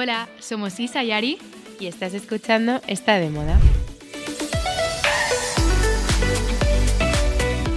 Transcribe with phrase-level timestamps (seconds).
[0.00, 1.38] Hola, somos Isa y Ari.
[1.80, 3.58] Y estás escuchando Está de moda.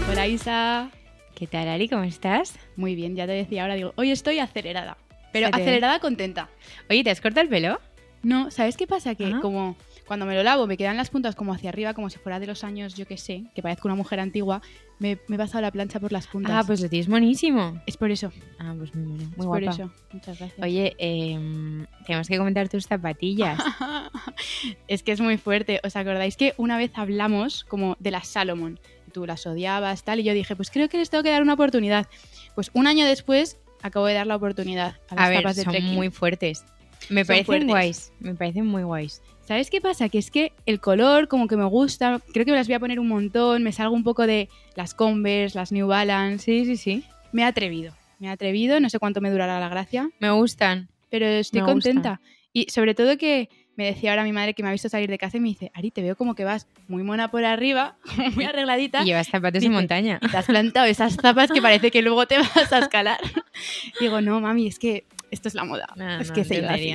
[0.07, 0.91] Hola Isa.
[1.33, 1.89] ¿Qué tal, Ari?
[1.89, 2.59] ¿Cómo estás?
[2.75, 4.97] Muy bien, ya te decía ahora, digo, hoy estoy acelerada.
[5.33, 6.47] Pero acelerada contenta.
[6.91, 7.81] Oye, ¿te has cortado el pelo?
[8.21, 9.15] No, ¿sabes qué pasa?
[9.15, 9.41] Que Ajá.
[9.41, 9.75] como
[10.11, 12.45] cuando me lo lavo me quedan las puntas como hacia arriba, como si fuera de
[12.45, 14.61] los años, yo que sé, que parezco una mujer antigua,
[14.99, 16.51] me, me he pasado la plancha por las puntas.
[16.51, 17.81] Ah, pues lo tienes buenísimo.
[17.85, 19.89] Es por eso, Ah, pues muy bueno, es por eso.
[20.11, 20.59] Muchas gracias.
[20.61, 23.57] Oye, em, tenemos que comentar tus zapatillas.
[24.89, 25.79] es que es muy fuerte.
[25.81, 28.81] ¿Os acordáis que una vez hablamos como de las Salomon?
[29.13, 31.53] Tú las odiabas, tal, y yo dije, pues creo que les tengo que dar una
[31.53, 32.07] oportunidad.
[32.53, 35.71] Pues un año después acabo de dar la oportunidad a las A ver, de son
[35.71, 35.93] trekking.
[35.95, 36.65] muy fuertes.
[37.09, 37.67] Me Son parecen fuertes.
[37.69, 38.11] guays.
[38.19, 39.21] Me parecen muy guays.
[39.51, 40.07] ¿Sabes qué pasa?
[40.07, 42.79] Que es que el color como que me gusta, creo que me las voy a
[42.79, 46.45] poner un montón, me salgo un poco de las Converse, las New Balance.
[46.45, 47.03] Sí, sí, sí.
[47.33, 50.87] Me he atrevido, me he atrevido, no sé cuánto me durará la gracia, Me gustan.
[51.09, 52.21] pero estoy Me contenta.
[52.53, 55.17] Y sobre todo que me decía ahora mi madre que me ha visto salir de
[55.17, 57.97] casa y me dice, Ari, te veo como que vas muy mona por arriba,
[58.35, 59.01] muy arregladita.
[59.01, 60.17] Y llevas zapatos Dice, de montaña.
[60.21, 63.19] y te has plantado esas zapas que parece que luego te vas a escalar.
[63.99, 65.87] Digo, no, mami, es que esto es la moda.
[65.97, 66.93] No, es no, que se lleva así".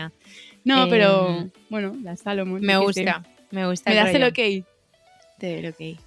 [0.67, 2.61] No, Em, pero bueno, la Salomon.
[2.61, 2.79] Me sé.
[2.81, 3.25] gusta.
[3.53, 3.89] Me gusta.
[3.91, 4.67] ¿Me das el ok?
[5.39, 6.01] Te doy el ok.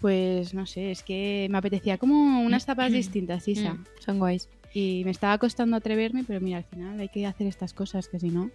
[0.00, 3.74] Pues no sé, es que me apetecía como unas tapas distintas, Isa.
[3.74, 4.48] Mm, son guays.
[4.74, 8.18] Y me estaba costando atreverme, pero mira, al final hay que hacer estas cosas, que
[8.18, 8.50] si no.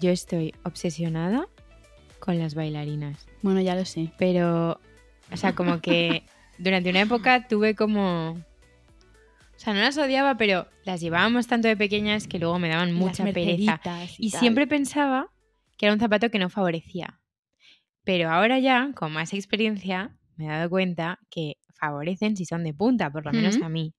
[0.00, 1.48] Yo estoy obsesionada
[2.20, 3.26] con las bailarinas.
[3.42, 4.10] Bueno, ya lo sé.
[4.18, 4.78] Pero,
[5.32, 6.22] o sea, como que
[6.58, 8.38] durante una época tuve como...
[9.58, 12.92] O sea, no las odiaba, pero las llevábamos tanto de pequeñas que luego me daban
[12.92, 13.80] mucha pereza.
[14.18, 15.32] Y siempre pensaba
[15.76, 17.20] que era un zapato que no favorecía.
[18.04, 22.72] Pero ahora ya, con más experiencia, me he dado cuenta que favorecen si son de
[22.72, 23.94] punta, por lo menos a mí,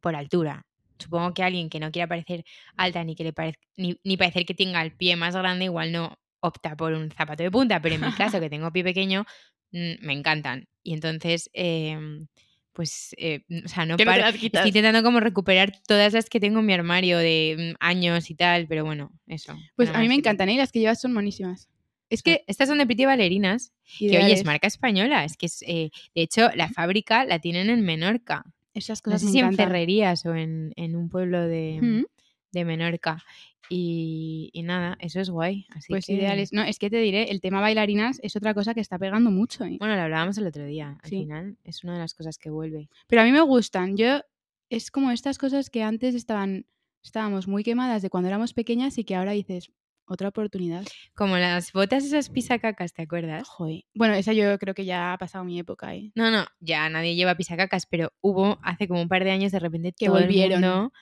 [0.00, 0.66] por altura.
[0.98, 2.44] Supongo que alguien que no quiera parecer
[2.76, 5.92] alta ni que le parez- ni, ni parecer que tenga el pie más grande, igual
[5.92, 7.80] no opta por un zapato de punta.
[7.82, 8.06] Pero en mi
[8.38, 9.26] caso, que tengo pie pequeño,
[9.72, 10.66] mm, me encantan.
[10.82, 12.26] Y entonces, em,
[12.72, 14.26] pues, eh, o sea, no no paro-.
[14.28, 18.34] Estoy intentando como recuperar todas las que tengo en mi armario de mm, años y
[18.34, 19.56] tal, pero bueno, eso.
[19.76, 20.56] Pues a mí me encantan, ¿eh?
[20.56, 21.68] Las que llevas son monísimas.
[22.10, 24.40] Es que estas son de Pretty Valerinas, que oye, ideales.
[24.40, 25.24] es marca española.
[25.24, 28.44] Es que es, eh, de hecho, la fábrica la tienen en Menorca.
[28.74, 29.54] esas No cosas sé me si en.
[29.54, 32.04] Ferrerías o en, en un pueblo de, Mm,
[32.52, 33.22] de Menorca.
[33.68, 35.66] Y, y nada, eso es guay.
[35.70, 36.52] Así Pues que- ideales.
[36.52, 39.64] No, es que te diré, el tema bailarinas es otra cosa que está pegando mucho.
[39.64, 39.76] ¿eh?
[39.78, 40.98] Bueno, lo hablábamos el otro día.
[41.02, 41.20] Al Sí.
[41.20, 42.88] final es una de las cosas que vuelve.
[43.06, 43.96] Pero a mí me gustan.
[43.96, 44.20] Yo
[44.68, 46.66] es como estas cosas que antes estaban
[47.04, 49.72] estábamos muy quemadas de cuando éramos pequeñas y que ahora dices
[50.04, 50.84] otra oportunidad.
[51.16, 53.48] Como las botas esas pisacacas, ¿te acuerdas?
[53.48, 53.84] Joder.
[53.94, 56.12] Bueno, esa yo creo que ya ha pasado mi época, ¿eh?
[56.14, 59.58] No, no, ya nadie lleva pisacacas, pero hubo hace como un par de años de
[59.58, 60.60] repente Que todo el volvieron.
[60.60, 60.92] mundo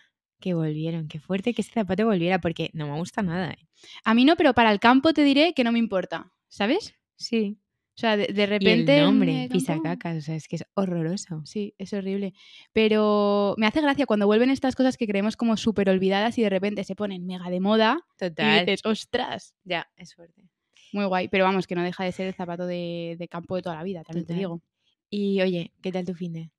[0.40, 1.06] que volvieron.
[1.08, 3.52] Qué fuerte que ese zapato volviera porque no me gusta nada.
[3.52, 3.66] ¿eh?
[4.04, 6.94] A mí no, pero para el campo te diré que no me importa, ¿sabes?
[7.16, 7.58] Sí.
[7.96, 8.98] O sea, de, de Y repente...
[8.98, 11.42] el nombre, pisacacas, o sea, es que es horroroso.
[11.44, 12.32] Sí, es horrible.
[12.72, 16.48] Pero me hace gracia cuando vuelven estas cosas que creemos como súper olvidadas y de
[16.48, 18.64] repente se ponen mega de moda y Total.
[18.64, 20.42] dices, ostras, Ya, es fuerte.
[20.92, 21.28] muy guay.
[21.28, 23.82] Pero vamos, que no deja de ser el zapato de, de campo de toda la
[23.82, 24.62] vida, también te digo.
[25.10, 26.50] Y oye, ¿qué tal tu fin de?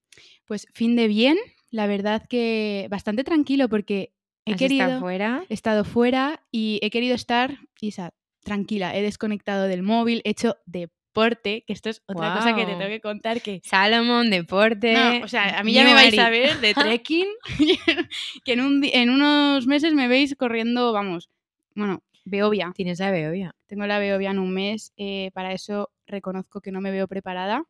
[0.46, 1.38] Pues fin de bien,
[1.70, 4.14] la verdad que bastante tranquilo porque
[4.46, 4.84] he ¿Has querido...
[4.86, 5.44] estado fuera?
[5.50, 8.12] he estado fuera y he querido estar, Isa,
[8.44, 8.96] tranquila.
[8.96, 12.88] He desconectado del móvil, he hecho deporte, que esto es otra cosa que te tengo
[12.88, 13.62] que contar que...
[13.64, 14.94] Salomón, deporte.
[14.94, 17.28] No, o sea, a mí ya me vais a ver de trekking,
[18.46, 21.30] que en, un di- en unos meses me veis corriendo, vamos,
[21.76, 22.72] bueno, Beovia.
[22.76, 23.56] Tienes la Beovia.
[23.68, 27.64] Tengo la Beovia en un mes, eh, para eso reconozco que no me veo preparada.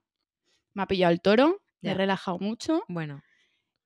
[0.73, 3.21] Me ha pillado el toro, me he relajado mucho, Bueno,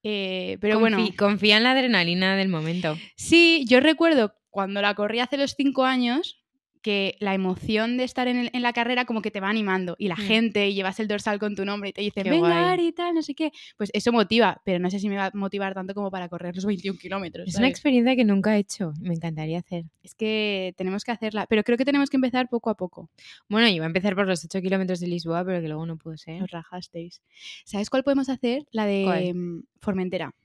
[0.03, 0.97] eh, pero bueno...
[1.17, 2.97] confía en la adrenalina del momento.
[3.15, 6.44] Sí, yo recuerdo cuando la corrí hace los cinco años
[6.85, 9.95] que la emoción de estar en, el- en la carrera como que te va animando
[9.97, 10.19] y la Mm.
[10.27, 12.63] gente y llevas el dorsal con tu nombre y te dicen, Qué venga guay.
[12.73, 13.51] Ari y tal, no sé qué.
[13.75, 16.53] Pues eso motiva, pero no sé si me va a motivar tanto como para correr
[16.55, 17.47] los 21 kilómetros.
[17.49, 18.93] Es una experiencia que nunca he hecho.
[19.01, 19.85] Me encantaría hacer.
[20.03, 23.09] Es que tenemos que hacerla, pero creo que tenemos que empezar poco a poco.
[23.49, 26.17] Bueno, iba a empezar por los 8 kilómetros de Lisboa, pero que luego no pudo
[26.17, 26.43] ser.
[26.43, 27.23] Os rajasteis.
[27.65, 28.67] ¿Sabes cuál podemos hacer?
[28.69, 29.33] La de ¿Cuál?
[29.33, 30.35] mm, Formentera.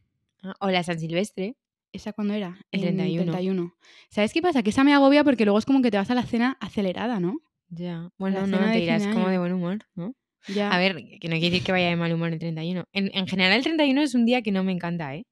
[0.43, 1.55] Ah, O la San Silvestre.
[1.93, 2.59] ¿Esa cuándo era?
[2.71, 3.33] El En 31.
[3.33, 3.75] 31.
[4.11, 4.63] ¿Sabes qué pasa?
[4.63, 7.21] Que esa me agobia porque luego es como que te vas a la cena acelerada,
[7.21, 7.41] ¿no?
[7.69, 8.11] Ya.
[8.19, 10.15] Bueno, no, te irás como de buen humor, ¿no?
[10.49, 10.71] Ya.
[10.71, 12.85] A ver, que no quiere decir que vaya de mal humor el 31.
[12.93, 15.25] En, en general, el 31 es un día que no me encanta, ¿eh?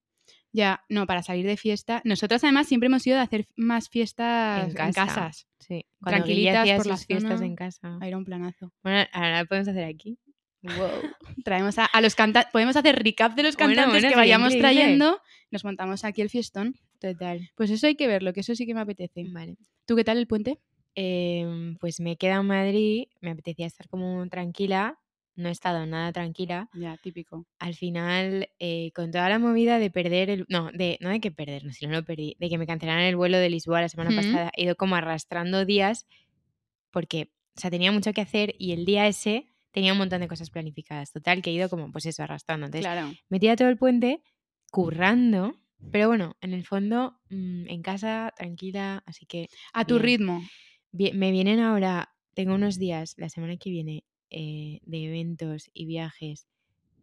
[0.53, 2.01] Ya, no, para salir de fiesta.
[2.05, 5.07] Nosotras además siempre hemos ido de hacer más fiestas en, En casa.
[5.07, 5.47] casas.
[5.59, 5.85] Sí.
[6.01, 7.99] Cuando Tranquilitas por la sus fiestas en casa.
[8.03, 8.73] Era un planazo.
[8.83, 10.19] Bueno, ahora lo podemos hacer aquí.
[11.45, 12.51] Traemos a, a los cantantes.
[12.53, 14.83] Podemos hacer recap de los Bueno, cantantes bueno, que sería vayamos increíble.
[14.83, 15.21] trayendo.
[15.51, 16.75] Nos montamos aquí el fiestón.
[17.01, 17.51] Total.
[17.55, 19.25] Pues eso hay que verlo, que eso sí que me apetece.
[19.31, 19.57] Vale.
[19.87, 20.59] ¿Tú qué tal el puente?
[20.95, 24.99] Em, pues me he quedado en Madrid, me apetecía estar como tranquila,
[25.37, 26.69] no he estado nada tranquila.
[26.75, 27.47] Ya, típico.
[27.61, 30.45] Al final, eh, con toda la movida de perder el...
[30.49, 33.05] No, de, no de que perder, no, si no lo perdí, de que me cancelaran
[33.05, 34.17] el vuelo de Lisboa la semana Ujú.
[34.17, 36.07] pasada, he ido como arrastrando días
[36.91, 40.29] porque, o sea, tenía mucho que hacer y el día ese tenía un montón de
[40.29, 41.13] cosas planificadas.
[41.13, 42.67] Total, que he ido como, pues eso, arrastrando.
[42.67, 43.13] Entonces, Claro.
[43.29, 44.23] metía todo el puente
[44.71, 45.55] currando,
[45.91, 50.05] pero bueno, en el fondo, mm, en casa, tranquila, así que A tu Bien.
[50.05, 50.43] ritmo.
[50.93, 55.87] vi- me vienen ahora, tengo unos días, la semana que viene, eh, de eventos y
[55.87, 56.47] viajes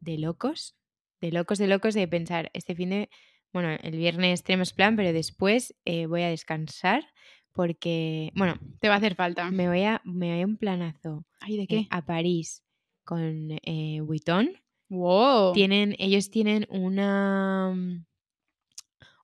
[0.02, 0.76] de locos,
[1.22, 3.10] de locos, de locos, de pensar, este fin de,
[3.54, 7.04] bueno, el viernes tenemos plan, pero después eh, voy a descansar
[7.56, 9.50] porque, bueno, Te va a hacer falta.
[9.50, 11.88] me voy a, me voy a un planazo Ay, ¿de eh, qué?
[11.90, 12.64] a París
[13.04, 14.50] con eh, Vuitton.
[14.90, 15.54] Wow.
[15.54, 17.74] Tienen, ellos tienen una,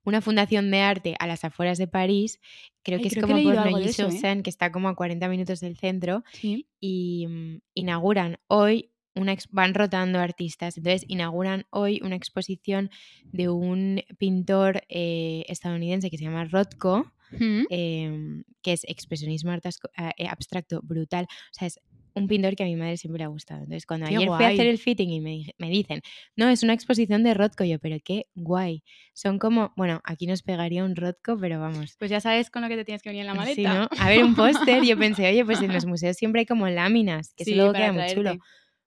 [0.04, 2.40] una fundación de arte a las afueras de París,
[2.84, 4.42] creo Ay, que es creo que como por eso, ¿eh?
[4.44, 6.68] Que está como a 40 minutos del centro, Sí.
[6.80, 12.90] y mm, inauguran hoy una van rotando artistas, entonces inauguran hoy una exposición
[13.26, 17.64] de un pintor eh, estadounidense que se llama Rothko, Mm.
[17.70, 21.26] em, que es expresionismo a- eh, abstracto brutal.
[21.26, 21.80] O sea, es
[22.14, 23.62] un pintor que a mi madre siempre le ha gustado.
[23.62, 26.02] Entonces, cuando Qué ayer fui a hacer el fitting y me, dicen,
[26.36, 28.84] no, es una exposición de Rothko, yo, pero qué guay.
[29.14, 31.96] Son como, bueno, aquí nos pegaría un Rothko, pero vamos.
[31.98, 33.56] Pues ya sabes con lo que te tienes que venir en la maleta.
[33.56, 33.88] Sí, ¿no?
[33.98, 37.34] A ver, un póster, yo pensé, oye, pues en los museos siempre hay como láminas,
[37.34, 38.36] que Sí, eso luego queda muy chulo.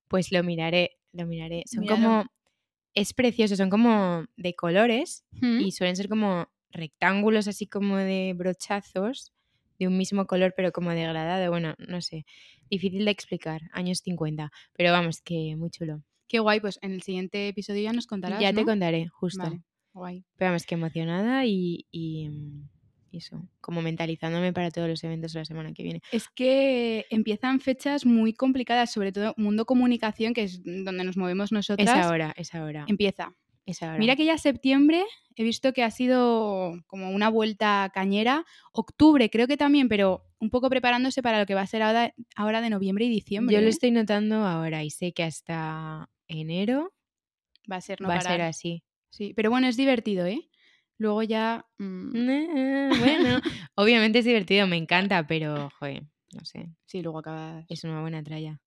[0.08, 1.62] Pues lo miraré, lo miraré.
[1.66, 2.02] Son Míralo.
[2.02, 2.24] como,
[2.92, 5.60] es precioso, son como de colores Mm.
[5.60, 9.32] y suelen ser como rectángulos así como de brochazos
[9.78, 12.26] de un mismo color pero como degradado, bueno, no sé,
[12.70, 16.02] difícil de explicar, años 50, pero vamos, que muy chulo.
[16.28, 18.40] Qué guay, pues en el siguiente episodio ya nos contarás.
[18.40, 19.42] ya te contaré, justo.
[19.42, 19.62] Vale,
[19.92, 20.24] guay.
[20.36, 22.68] Pero vamos, que emocionada y, y, mm,
[23.12, 26.00] eso, como mentalizándome para todos los eventos de la semana que viene.
[26.10, 31.48] Es que empiezan fechas muy complicadas, sobre todo mundo comunicación, que es donde nos movemos
[31.48, 31.88] Es nosotras.
[31.90, 33.34] ahora, es ahora, Empieza.
[33.98, 35.04] Mira que ya septiembre
[35.36, 38.44] he visto que ha sido como una vuelta cañera.
[38.72, 42.14] Octubre creo que también, pero un poco preparándose para lo que va a ser ahora,
[42.36, 43.54] ahora de noviembre y diciembre.
[43.54, 43.70] Yo lo ¿eh?
[43.70, 46.92] estoy notando ahora y sé que hasta enero
[47.70, 48.84] Va a ser no va a ser así.
[49.10, 50.48] Sí, pero bueno, es divertido, ¿eh?
[50.98, 51.66] Luego ya...
[51.78, 52.10] mm,
[52.98, 53.40] Bueno,
[53.74, 56.02] obviamente es divertido, me encanta, pero, joder,
[56.32, 57.64] no sé, sí, luego acabas...
[57.68, 58.60] es una buena tralla.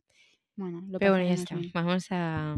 [0.56, 1.56] Bueno, lo Pero bueno, ya está.
[1.56, 1.72] bien.
[1.74, 2.58] Vamos a.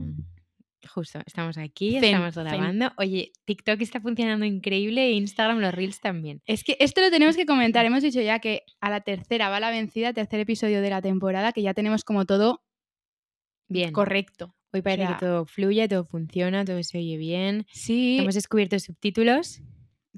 [0.87, 2.91] Justo, estamos aquí, estamos grabando.
[2.97, 6.41] Oye, TikTok está funcionando increíble e Instagram, los Reels también.
[6.45, 7.85] Es que esto lo tenemos que comentar.
[7.85, 11.51] Hemos dicho ya que a la tercera va la vencida, tercer episodio de la temporada,
[11.51, 12.63] que ya tenemos como todo
[13.67, 13.91] Bien.
[13.91, 14.55] correcto.
[14.71, 17.65] Hoy parece sea- que todo fluye, todo funciona, todo se oye bien.
[17.71, 19.61] Sí, Hemos descubierto subtítulos.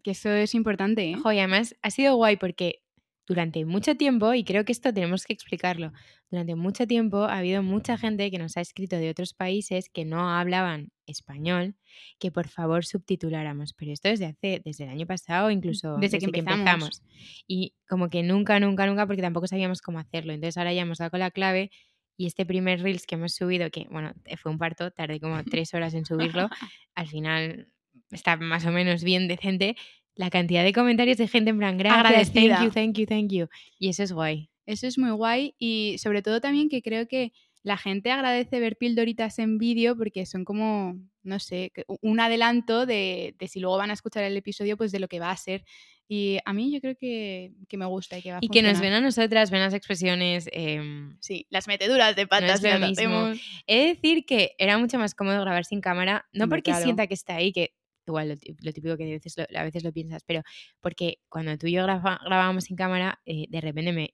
[0.03, 1.15] que eso es importante, ¿eh?
[1.15, 2.81] Joder, además ha sido guay porque
[3.27, 5.91] durante mucho tiempo, y creo que esto tenemos que explicarlo,
[6.31, 10.05] durante mucho tiempo ha habido mucha gente que nos ha escrito de otros países que
[10.05, 11.75] no hablaban español,
[12.19, 13.73] que por favor subtituláramos.
[13.73, 17.03] Pero esto desde hace, desde el año pasado, incluso Desde que empezamos.
[17.47, 20.31] Y como que nunca, nunca, nunca, porque tampoco sabíamos cómo hacerlo.
[20.31, 21.69] Entonces ahora ya hemos dado con la clave.
[22.17, 25.73] Y este primer Reels que hemos subido, que bueno, fue un parto, tardé como tres
[25.73, 26.49] horas en subirlo,
[26.95, 27.67] al final
[28.11, 29.75] está más o menos bien decente.
[30.15, 33.47] La cantidad de comentarios de gente en plan, gracias, thank you, thank you, thank you.
[33.79, 34.49] Y eso es guay.
[34.65, 37.31] Eso es muy guay y sobre todo también que creo que
[37.63, 43.35] la gente agradece ver pildoritas en vídeo porque son como, no sé, un adelanto de,
[43.37, 45.63] de si luego van a escuchar el episodio, pues de lo que va a ser.
[46.07, 48.61] Y a mí yo creo que, que me gusta y que va a Y que
[48.61, 48.91] nos funcionar.
[48.91, 50.49] ven a nosotras, ven las expresiones.
[50.51, 53.31] em, Sí, las meteduras de patas es lo mismo.
[53.67, 56.83] He de decir que era mucho más cómodo grabar sin cámara, no porque claro.
[56.83, 57.73] sienta que está ahí, que
[58.11, 60.41] igual lo, tí- lo típico que a veces lo, a veces lo piensas, pero
[60.79, 64.13] porque cuando tú y yo graba- grabábamos sin cámara, eh, de repente me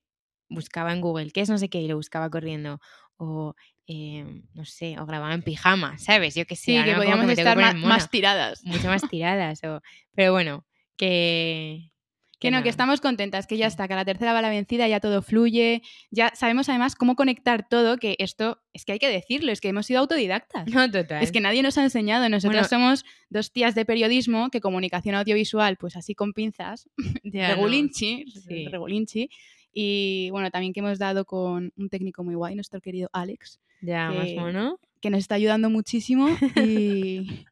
[0.49, 2.79] buscaba en Google qué es no sé qué y lo buscaba corriendo.
[3.17, 3.53] O
[3.87, 6.35] em, no sé, o grababa en pijama, ¿sabes?
[6.35, 6.71] Yo que sé.
[6.71, 8.63] Sí, que podíamos que estar mona, más tiradas.
[8.63, 9.63] mucho más tiradas.
[9.63, 9.81] o-
[10.13, 10.65] pero bueno,
[10.97, 11.91] que.
[12.39, 14.87] Que no, que estamos contentas, que ya está, que a la tercera va la vencida,
[14.87, 19.09] ya todo fluye, ya sabemos además cómo conectar todo, que esto es que hay que
[19.09, 20.67] decirlo, es que hemos sido autodidactas.
[20.67, 21.23] No, total.
[21.23, 25.15] Es que nadie nos ha enseñado, nosotros Bueno- somos dos tías de periodismo que comunicación
[25.15, 26.87] audiovisual, pues así con pinzas,
[27.23, 27.47] no.
[27.47, 28.67] regulinchi, Sí.
[28.67, 29.29] regulinchi,
[29.73, 34.11] y bueno, también que hemos dado con un técnico muy guay, nuestro querido Alex, Ya,
[34.11, 34.79] más que- mono.
[35.01, 36.29] que nos está ayudando muchísimo
[36.63, 37.45] y,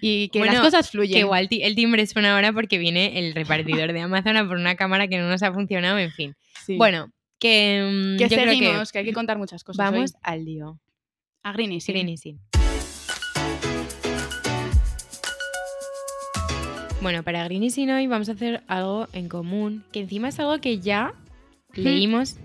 [0.00, 1.14] y que las cosas fluyen.
[1.14, 4.76] Que igual el timbre suena ahora porque viene el repartidor de Amazon a por una
[4.76, 6.34] cámara que no nos ha funcionado, en fin.
[6.64, 6.76] Sí.
[6.76, 9.78] Bueno, que, mm, que yo creo seguimos, que que hay que contar muchas cosas.
[9.78, 10.20] vamos hoy.
[10.22, 10.80] al lío.
[11.42, 12.40] a Green Green y sin.
[17.02, 20.58] Bueno, para Green y hoy vamos a hacer algo en común, que encima es algo
[20.58, 21.14] que ya
[21.74, 22.36] leímos.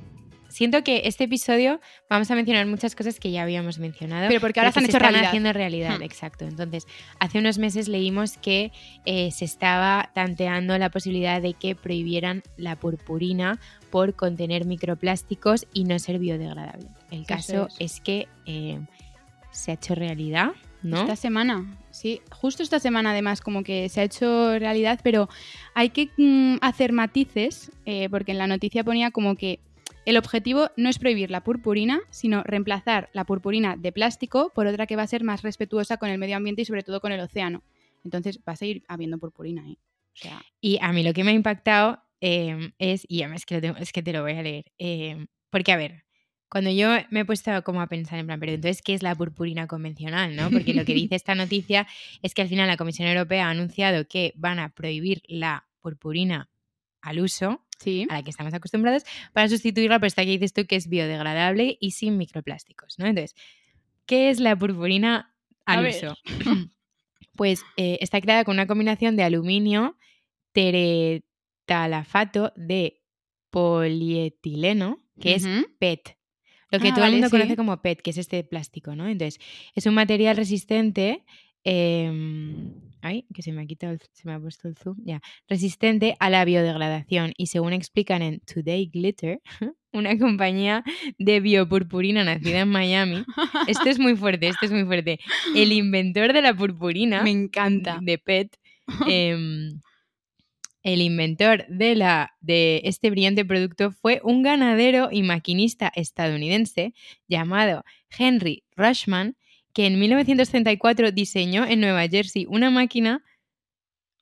[0.51, 1.79] Siento que este episodio
[2.09, 4.27] vamos a mencionar muchas cosas que ya habíamos mencionado.
[4.27, 5.29] Pero porque ahora se han hecho están realidad.
[5.29, 6.03] haciendo realidad, Hmm.
[6.03, 6.45] exacto.
[6.45, 6.85] Entonces,
[7.19, 8.71] hace unos meses leímos que
[9.05, 15.85] eh, se estaba tanteando la posibilidad de que prohibieran la purpurina por contener microplásticos y
[15.85, 16.87] no ser biodegradable.
[17.11, 17.93] El caso es.
[17.93, 18.79] es, que eh,
[19.51, 20.51] se ha hecho realidad,
[20.83, 21.01] ¿no?
[21.01, 25.29] Esta semana, sí, justo esta semana además como que se ha hecho realidad, pero
[25.75, 29.59] hay que mm, hacer matices, eh, porque en la noticia ponía como que
[30.05, 34.87] el objetivo no es prohibir la purpurina, sino reemplazar la purpurina de plástico por otra
[34.87, 37.19] que va a ser más respetuosa con el medio ambiente y sobre todo con el
[37.19, 37.63] océano.
[38.03, 39.77] Entonces va a seguir habiendo purpurina, ¿eh?
[40.13, 43.45] O sea, Y a mí lo que me ha impactado eh, es, y además es
[43.45, 46.03] que, lo es que te lo voy a leer, eh, porque a ver,
[46.49, 49.15] cuando yo me he puesto como a pensar en plan, pero entonces, ¿qué es la
[49.15, 50.35] purpurina convencional?
[50.35, 50.49] ¿no?
[50.51, 51.87] Porque lo que dice esta noticia
[52.21, 56.49] es que al final la Comisión Europea ha anunciado que van a prohibir la purpurina
[57.01, 58.05] al uso, sí.
[58.09, 61.77] a la que estamos acostumbrados, para sustituirla por esta que dices tú que es biodegradable
[61.79, 63.07] y sin microplásticos, ¿no?
[63.07, 63.35] Entonces,
[64.05, 65.33] ¿qué es la purpurina
[65.65, 65.95] A al ver.
[65.95, 66.15] uso?
[67.35, 69.95] Pues eh, está creada con una combinación de aluminio,
[70.51, 73.01] teretalafato de
[73.49, 75.45] polietileno, que es.
[75.79, 76.17] PET.
[76.71, 77.31] Lo que Ah, todo el mundo sí.
[77.31, 79.07] conoce como PET, que es este plástico, ¿no?
[79.07, 79.39] Entonces,
[79.75, 81.23] es un material resistente.
[81.63, 82.71] em,
[83.01, 84.97] ay, que se me ha quitado, el- se me ha puesto el zoom.
[85.03, 85.21] Ya.
[85.47, 87.33] Resistente a la biodegradación.
[87.37, 89.41] Y según explican en Today Glitter,
[89.93, 90.83] una compañía
[91.17, 93.23] de biopurpurina nacida en Miami.
[93.67, 95.19] Esto es muy fuerte, esto es muy fuerte.
[95.55, 97.99] El inventor de la purpurina Me encanta.
[98.01, 98.57] de PET,
[99.07, 99.81] em,
[100.83, 106.93] el inventor de, la, de este brillante producto fue un ganadero y maquinista estadounidense
[107.27, 107.83] llamado
[108.17, 109.35] Henry Rushman,
[109.73, 113.23] que en 1934 diseñó en Nueva Jersey una máquina,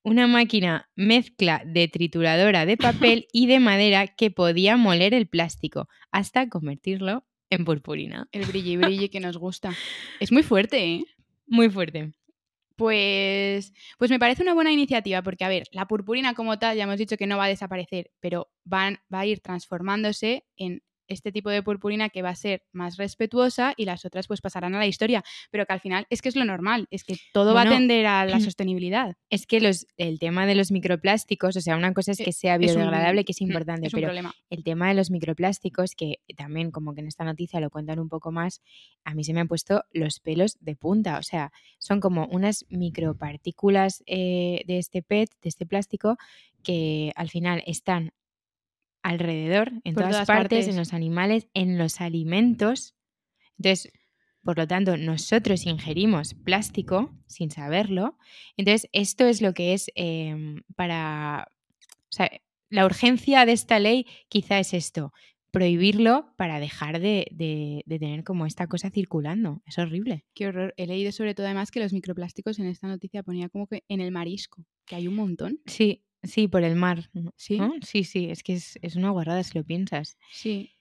[0.03, 5.88] una máquina mezcla de trituradora de papel y de madera que podía moler el plástico
[6.12, 8.27] hasta convertirlo en purpurina.
[8.32, 9.74] El brilli brilli que nos gusta.
[10.20, 11.06] Es muy fuerte, ¿eh?
[11.48, 12.13] Muy fuerte.
[12.75, 16.84] Pues, pues me parece una buena iniciativa, porque, a ver, la purpurina como tal, ya
[16.84, 21.32] hemos dicho que no va a desaparecer, pero van, va a ir transformándose en este
[21.32, 24.80] tipo de purpurina que va a ser más respetuosa y las otras pues pasarán a
[24.80, 27.63] la historia, pero que al final es que es lo normal, es que todo va
[27.63, 29.16] a tender a la sostenibilidad.
[29.30, 32.32] Es que los, el tema de los microplásticos, o sea, una cosa es Eh, que
[32.34, 34.34] sea es un- biodegradable, que es importante, Es pero problema.
[34.50, 38.08] el tema de los microplásticos, que también como que en esta noticia lo cuentan un
[38.10, 38.62] poco más,
[39.04, 41.18] a mí se me han puesto los pelos de punta.
[41.18, 42.66] O sea, son como unas
[43.20, 46.18] micropartículas eh, de este PET, de este plástico,
[46.63, 48.12] que al final están
[49.03, 50.68] alrededor, en todas, todas partes, partes.
[50.68, 52.96] en los animales, en los alimentos.
[53.58, 53.91] Entonces,
[54.44, 58.18] por lo tanto, nosotros ingerimos plástico sin saberlo.
[58.58, 61.51] Entonces, esto es lo que es em, para...
[61.91, 62.29] O sea,
[62.70, 65.12] la urgencia de esta ley quizá es esto,
[65.51, 69.62] prohibirlo para dejar de, de- de tener como esta cosa circulando.
[69.65, 70.25] Es horrible.
[70.36, 70.74] Qué horror.
[70.77, 74.01] He leído sobre todo además que los microplásticos en esta noticia ponía como que en
[74.01, 75.60] el marisco, que hay un montón.
[75.65, 77.10] Sí, sí, por el mar.
[77.36, 77.58] Sí.
[77.58, 77.74] ¿no?
[77.82, 80.18] Sí, sí, es que es, es una guarrada si lo piensas.
[80.32, 80.72] Sí.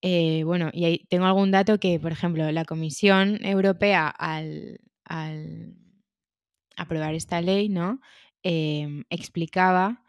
[0.00, 5.74] Eh, bueno, y ahí tengo algún dato que, por ejemplo, la Comisión Europea al, al
[6.76, 8.00] aprobar esta ley, ¿no?
[8.42, 10.04] Em, explicaba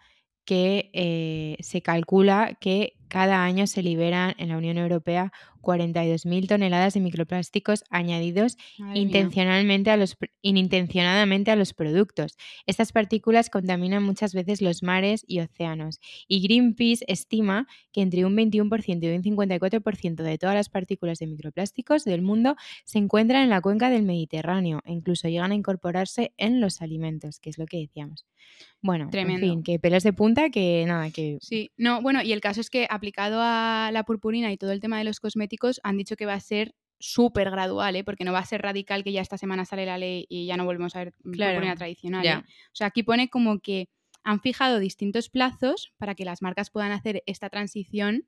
[0.45, 6.93] que eh, se calcula que cada año se liberan en la Unión Europea 42.000 toneladas
[6.93, 8.57] de microplásticos añadidos
[8.93, 12.37] intencionalmente a los, inintencionadamente a los productos.
[12.65, 15.99] Estas partículas contaminan muchas veces los mares y océanos.
[16.27, 21.27] Y Greenpeace estima que entre un 21% y un 54% de todas las partículas de
[21.27, 26.33] microplásticos del mundo se encuentran en la cuenca del Mediterráneo e incluso llegan a incorporarse
[26.37, 28.25] en los alimentos, que es lo que decíamos.
[28.81, 29.45] Bueno, Tremendo.
[29.45, 32.61] en fin, que pelos de punta, que nada, que Sí, no, bueno, y el caso
[32.61, 36.15] es que aplicado a la purpurina y todo el tema de los cosméticos, han dicho
[36.15, 38.03] que va a ser súper gradual, ¿eh?
[38.03, 40.57] porque no va a ser radical que ya esta semana sale la ley y ya
[40.57, 42.25] no volvemos a ver Claro, purpurina tradicional.
[42.25, 42.37] ¿eh?
[42.37, 43.89] O sea, aquí pone como que
[44.23, 48.27] han fijado distintos plazos para que las marcas puedan hacer esta transición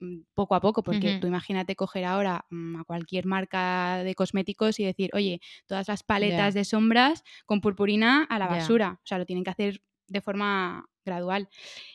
[0.00, 4.78] mm, poco a poco, porque tú imagínate coger ahora mm, a cualquier marca de cosméticos
[4.78, 9.00] y decir, oye, todas las paletas de sombras con purpurina a la basura.
[9.02, 11.48] O sea, lo tienen que hacer de forma gradual.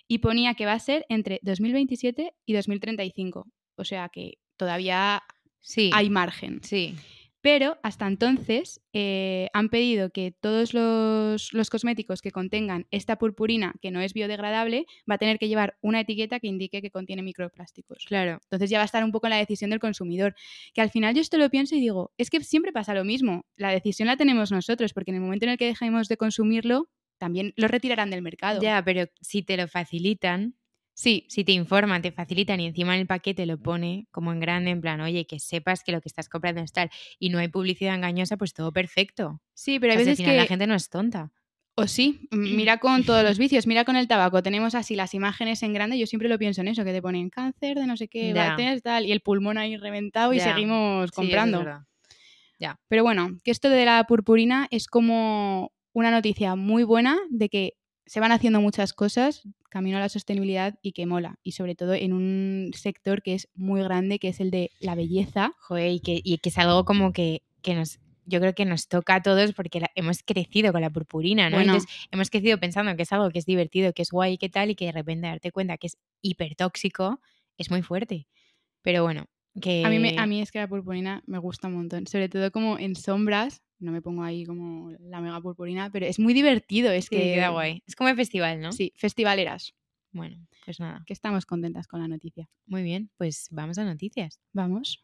[0.08, 3.48] Y ponía que va a ser entre 2027 y 2035.
[3.76, 5.24] O sea que todavía
[5.62, 6.60] sí, hay margen.
[6.64, 6.96] sí,
[7.42, 13.74] Pero hasta entonces eh, han pedido que todos los, los cosméticos que contengan esta purpurina
[13.82, 17.22] que no es biodegradable va a tener que llevar una etiqueta que indique que contiene
[17.22, 18.06] microplásticos.
[18.08, 18.40] claro.
[18.44, 20.36] Entonces ya va a estar un poco en la decisión del consumidor.
[20.74, 23.46] Que al final yo esto lo pienso y digo, es que siempre pasa lo mismo.
[23.58, 26.90] La decisión la tenemos nosotros, porque en el momento en el que dejemos de consumirlo,
[27.24, 28.62] también lo retirarán del mercado.
[28.62, 30.56] Ya, pero si te lo facilitan,
[30.96, 34.40] Sí, si te informan, te facilitan y encima en el paquete lo pone como en
[34.40, 37.40] grande, en plan, oye, que sepas que lo que estás comprando es tal y no
[37.40, 39.42] hay publicidad engañosa, pues todo perfecto.
[39.56, 40.42] sí, pero al veces final que...
[40.42, 41.32] la gente no es tonta.
[41.76, 45.64] O sí, mira con todos los vicios, mira con el tabaco, tenemos así las imágenes
[45.64, 48.08] en grande, yo siempre lo pienso en eso, que te ponen cáncer de no sé
[48.08, 48.54] qué, Ya.
[48.54, 50.54] a tal, y el pulmón ahí reventado y Ya.
[50.54, 51.58] seguimos Sí, eso es comprando.
[51.60, 51.82] verdad.
[52.88, 57.74] Pero bueno, que esto de la purpurina es como una noticia muy buena de que
[58.06, 61.40] se van haciendo muchas cosas camino a la sostenibilidad y que mola.
[61.42, 64.94] Y sobre todo en un sector que es muy grande, que es el de la
[64.96, 65.54] belleza.
[65.60, 68.88] Joder, y que, y que es algo como que, que nos, yo creo que nos
[68.88, 71.58] toca a todos porque la- hemos crecido con la purpurina, ¿no?
[71.58, 71.74] Bueno.
[71.74, 74.70] Entonces hemos crecido pensando que es algo que es divertido, que es guay, que tal,
[74.70, 77.20] y que de repente darte cuenta que es hipertóxico
[77.58, 78.28] es muy fuerte.
[78.82, 79.26] Pero bueno,
[79.62, 79.84] que...
[79.86, 82.08] A mí, me- a mí es que la purpurina me gusta un montón.
[82.08, 83.62] Sobre todo como en sombras.
[83.80, 86.92] No me pongo ahí como la mega purpurina, pero es muy divertido.
[86.92, 87.84] Es sí, que queda guay.
[87.86, 88.72] Es como el festival, ¿no?
[88.72, 89.74] Sí, festivaleras.
[90.12, 91.04] Bueno, pues nada.
[91.06, 92.48] Que estamos contentas con la noticia.
[92.66, 94.40] Muy bien, pues vamos a noticias.
[94.54, 95.04] Vamos.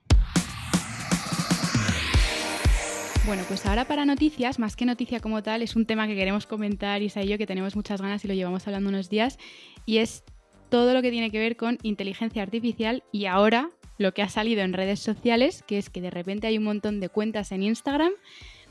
[3.26, 6.48] Bueno, pues ahora para noticias, más que noticia como tal, es un tema que queremos
[6.48, 9.38] comentar, Isa y yo, que tenemos muchas ganas y lo llevamos hablando unos días,
[9.86, 10.24] y es
[10.70, 14.62] todo lo que tiene que ver con inteligencia artificial y ahora lo que ha salido
[14.62, 18.12] en redes sociales, que es que de repente hay un montón de cuentas en Instagram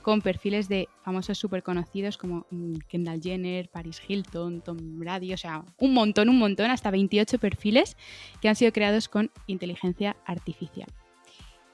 [0.02, 5.36] con perfiles de famosos súper conocidos como mm, Kendall Jenner, Paris Hilton, Tom Brady, o
[5.36, 7.96] sea, un montón, un montón, hasta 28 perfiles
[8.40, 10.88] que han sido creados con inteligencia artificial.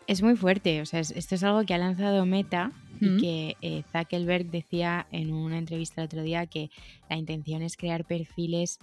[0.07, 3.05] Es muy fuerte, o sea, es- esto es algo que ha lanzado Meta Mm.
[3.07, 6.71] y que eh, Zuckerberg decía en una entrevista el otro día que
[7.09, 8.79] la intención es crear perfiles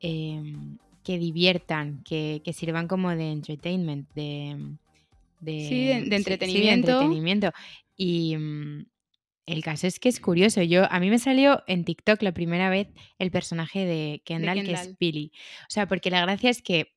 [0.00, 4.56] em, que diviertan, que, que sirvan como de entertainment, de...
[5.38, 6.90] de- Sí, de- de sí, sí, entretenimiento.
[6.90, 7.52] entretenimiento.
[7.96, 8.86] Y mm,
[9.46, 10.62] el caso es que es curioso.
[10.62, 12.88] Yo, a mí me salió en TikTok la primera vez
[13.20, 14.98] el personaje de Kendall, que es.
[14.98, 15.30] Billy.
[15.62, 16.88] O sea, porque la gracia es que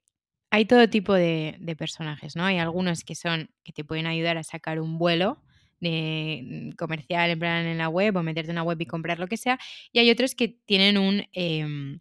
[0.50, 2.44] hay todo tipo de, de personajes, ¿no?
[2.44, 5.38] Hay algunos que son que te pueden ayudar a sacar un vuelo
[5.80, 9.20] de mm, comercial en plan en la web o meterte en una web y comprar
[9.20, 9.60] lo que sea.
[9.94, 12.00] Y hay otros que tienen un, em,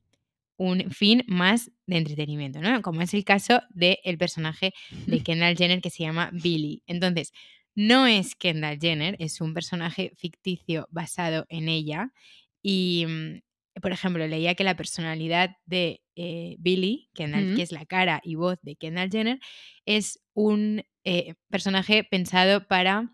[0.58, 2.82] un fin más de entretenimiento, ¿no?
[2.82, 4.74] Como es el caso del personaje
[5.06, 6.82] de Kendall Jenner que se llama Billy.
[6.86, 7.32] Entonces,
[7.74, 12.12] no es Kendall Jenner, es un personaje ficticio basado en ella.
[12.60, 17.86] Y, mm, por ejemplo, leía que la personalidad de eh, Billy, Kendall, que es la
[17.86, 19.38] cara y voz de Kendall Jenner,
[19.86, 23.12] es un eh, personaje pensado para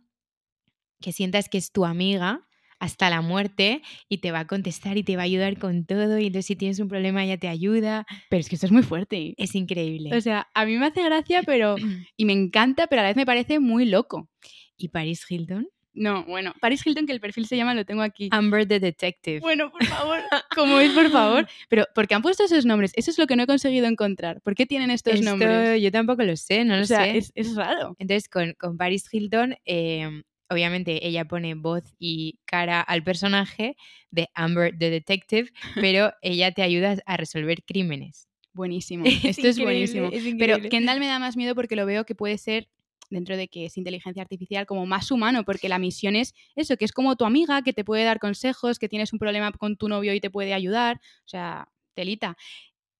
[1.02, 2.48] que sientas que es tu amiga
[2.84, 6.18] hasta la muerte y te va a contestar y te va a ayudar con todo
[6.18, 8.06] y entonces si tienes un problema ella te ayuda.
[8.28, 9.34] Pero es que esto es muy fuerte.
[9.38, 10.14] Es increíble.
[10.16, 11.76] O sea, a mí me hace gracia, pero.
[12.16, 14.28] Y me encanta, pero a la vez me parece muy loco.
[14.76, 15.68] ¿Y Paris Hilton?
[15.94, 18.28] No, bueno, Paris Hilton, que el perfil se llama, lo tengo aquí.
[18.32, 19.40] Amber the Detective.
[19.40, 20.18] Bueno, por favor,
[20.54, 21.48] ¿cómo es, por favor?
[21.68, 22.92] Pero, ¿por qué han puesto esos nombres?
[22.96, 24.40] Eso es lo que no he conseguido encontrar.
[24.42, 25.80] ¿Por qué tienen estos Esto nombres?
[25.80, 27.18] yo tampoco lo sé, no lo o sea, sé.
[27.18, 27.96] es, es raro.
[27.98, 33.76] Entonces, con, con Paris Hilton, eh, obviamente ella pone voz y cara al personaje
[34.10, 35.50] de Amber the Detective,
[35.90, 38.28] pero ella te ayuda a resolver crímenes.
[38.52, 39.04] Buenísimo.
[39.04, 40.10] Es Esto es buenísimo.
[40.12, 40.60] es Pero.
[40.68, 42.68] Kendall me da más miedo porque lo veo que puede ser,
[43.10, 46.84] dentro de que es inteligencia artificial, como más humano, porque la misión es eso, que
[46.84, 49.88] es como tu amiga, que te puede dar consejos, que tienes un problema con tu
[49.88, 51.00] novio y te puede ayudar.
[51.24, 52.36] O sea, telita.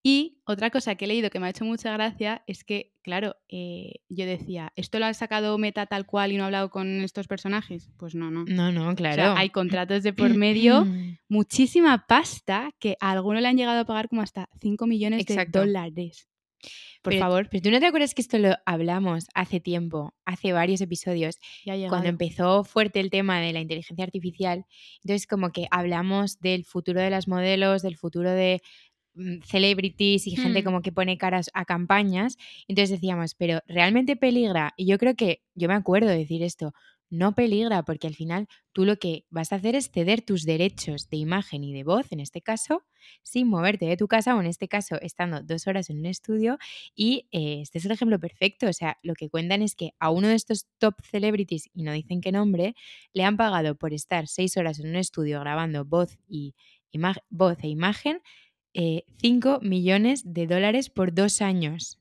[0.06, 3.36] Y otra cosa que he leído que me ha hecho mucha gracia es que, claro,
[3.48, 7.00] eh, yo decía, ¿esto lo ha sacado Meta tal cual y no ha hablado con
[7.00, 7.90] estos personajes?
[7.96, 8.44] Pues no, no.
[8.44, 9.14] No, no, O claro.
[9.14, 10.84] sea, hay contratos de por medio,
[11.28, 15.60] muchísima pasta que a alguno le han llegado a pagar como hasta 5 millones Exacto.
[15.60, 16.28] de dólares.
[17.00, 20.52] Por Pero- favor, Pero tú no te acuerdas que esto lo hablamos hace tiempo, hace
[20.52, 21.38] varios episodios,
[21.88, 24.64] cuando empezó fuerte el tema de la inteligencia artificial,
[25.02, 28.60] entonces como que hablamos del futuro de las modelos, del futuro de
[29.44, 30.64] celebrities y gente Hmm.
[30.64, 32.36] como que pone caras a campañas,
[32.68, 34.72] entonces decíamos, pero ¿realmente peligra?
[34.76, 36.72] Y yo creo que, yo me acuerdo de decir esto,
[37.10, 41.08] no peligra porque al final tú lo que vas a hacer es ceder tus derechos
[41.10, 42.82] de imagen y de voz, en este caso,
[43.22, 46.58] sin moverte de tu casa o en este caso estando dos horas en un estudio
[46.94, 48.66] y eh, este es el ejemplo perfecto.
[48.68, 51.92] O sea, lo que cuentan es que a uno de estos top celebrities, y no
[51.92, 52.74] dicen qué nombre,
[53.12, 56.54] le han pagado por estar seis horas en un estudio grabando voz, y
[57.30, 58.20] voz e imagen
[58.74, 61.98] 5 millones de dólares por dos años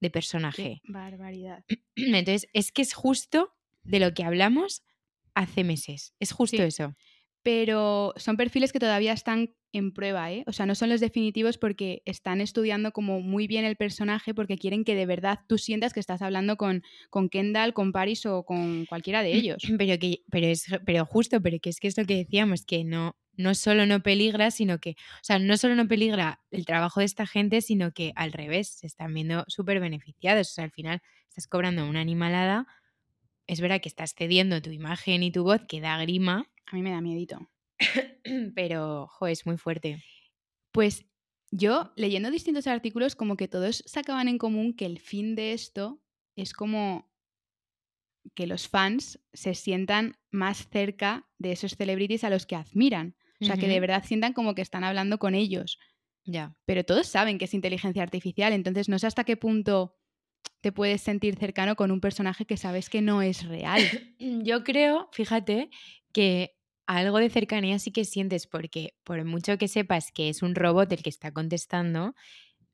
[0.00, 0.80] de Qué personaje.
[0.84, 1.64] barbaridad.
[1.96, 3.52] Entonces, es que es justo
[3.84, 4.82] de lo que hablamos
[5.34, 6.14] hace meses.
[6.20, 6.62] Es justo Sí.
[6.62, 6.94] eso.
[7.42, 10.44] Pero son perfiles que todavía están en prueba, ¿eh?
[10.46, 14.58] O sea, no son los definitivos porque están estudiando como muy bien el personaje porque
[14.58, 18.44] quieren que de verdad tú sientas que estás hablando con, con Kendall, con Paris o
[18.44, 19.62] con cualquiera de ellos.
[19.78, 22.84] Pero que, pero es, pero justo, pero que es que es lo que decíamos, que
[22.84, 27.00] no, no solo no peligra, sino que, o sea, no solo no peligra el trabajo
[27.00, 30.50] de esta gente, sino que al revés, se están viendo súper beneficiados.
[30.50, 32.66] O sea, al final estás cobrando una animalada.
[33.46, 36.82] Es verdad que estás cediendo tu imagen y tu voz, que da grima, A mí
[36.82, 37.50] me da miedito.
[38.54, 40.02] pero, jo, es muy fuerte.
[40.72, 41.06] Pues
[41.50, 46.00] yo, leyendo distintos artículos, como que todos sacaban en común que el fin de esto
[46.36, 47.10] es como
[48.34, 53.16] que los fans se sientan más cerca de esos celebrities a los que admiran.
[53.40, 55.78] O sea, que de verdad sientan como que están hablando con ellos.
[56.24, 56.54] Ya.
[56.66, 59.96] Pero todos saben que es inteligencia artificial, entonces no sé hasta qué punto
[60.60, 63.80] te puedes sentir cercano con un personaje que sabes que no es real.
[64.18, 65.70] Yo creo, fíjate,
[66.12, 70.54] que algo de cercanía sí que sientes, porque por mucho que sepas que es un
[70.54, 72.14] robot el que está contestando,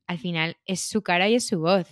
[0.07, 1.87] al final es su cara y es su voz.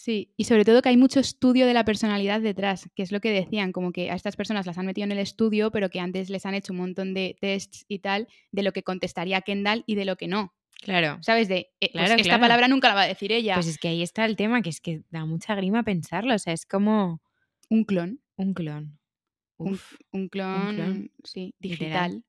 [0.00, 3.20] Sí, y sobre todo que hay mucho estudio de la personalidad detrás, que es lo
[3.20, 6.00] que decían, como que a estas personas las han metido en el estudio, pero que
[6.00, 9.84] antes les han hecho un montón de tests y tal de lo que contestaría Kendall
[9.86, 10.54] y de lo que no.
[10.80, 11.18] Claro.
[11.20, 11.48] ¿Sabes?
[11.48, 12.40] De, eh, pues Claro, esta claro.
[12.40, 13.56] palabra nunca la va a decir ella.
[13.56, 16.34] Pues es que ahí está el tema, que es que da mucha grima pensarlo.
[16.34, 17.20] O sea, es como
[17.68, 18.22] un clon.
[18.36, 18.98] un clon.
[19.58, 19.96] Un, Uf.
[20.12, 22.24] un clon, clon, sí, digital.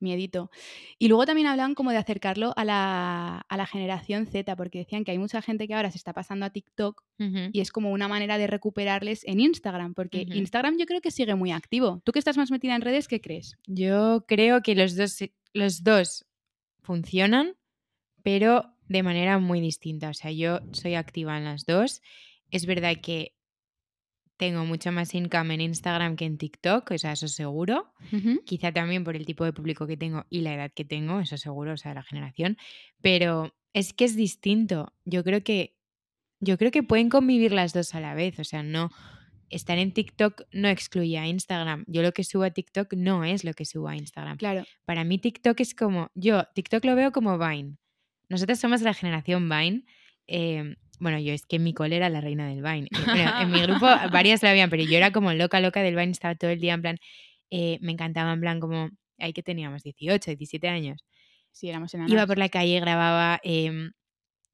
[0.00, 0.50] Miedito.
[0.98, 5.04] Y luego también hablan como de acercarlo a la, a la generación Z, porque decían
[5.04, 7.02] que hay mucha gente que ahora se está pasando a TikTok
[7.52, 10.18] y es como una manera de recuperarles en Instagram, porque.
[10.38, 12.00] Instagram yo creo que sigue muy activo.
[12.04, 13.56] Tú que estás más metida en redes, ¿qué crees?
[13.66, 16.26] Yo creo que los dos, se- los dos
[16.82, 17.54] funcionan,
[18.22, 20.08] pero de manera muy distinta.
[20.10, 22.02] O sea, yo soy activa en las dos.
[22.50, 23.34] Es verdad que
[24.38, 27.92] tengo mucho más income en Instagram que en TikTok, o sea, eso seguro.
[28.46, 31.36] Quizá también por el tipo de público que tengo y la edad que tengo, eso
[31.36, 32.56] seguro, o sea, la generación.
[33.02, 34.94] Pero es que es distinto.
[35.04, 35.74] Yo creo que.
[36.40, 38.38] Yo creo que pueden convivir las dos a la vez.
[38.38, 38.90] O sea, no.
[39.50, 41.84] Estar en TikTok no excluye a Instagram.
[41.88, 44.36] Yo lo que subo a TikTok no es lo que subo a Instagram.
[44.36, 44.64] Claro.
[44.84, 47.76] Para mí TikTok es como, yo TikTok lo veo como Vine.
[48.28, 49.84] Nosotros somos la generación Vine.
[50.28, 52.88] eh, bueno, yo es que mi cole era la reina del Vine.
[52.90, 56.12] Bueno, en mi grupo varias lo habían, pero yo era como loca, loca del Vine,
[56.12, 56.98] estaba todo el día en plan,
[57.50, 61.04] eh, me encantaba en plan como, ahí que teníamos 18, 17 años.
[61.52, 62.12] Sí, éramos enanas.
[62.12, 63.90] Iba por la calle, grababa, eh,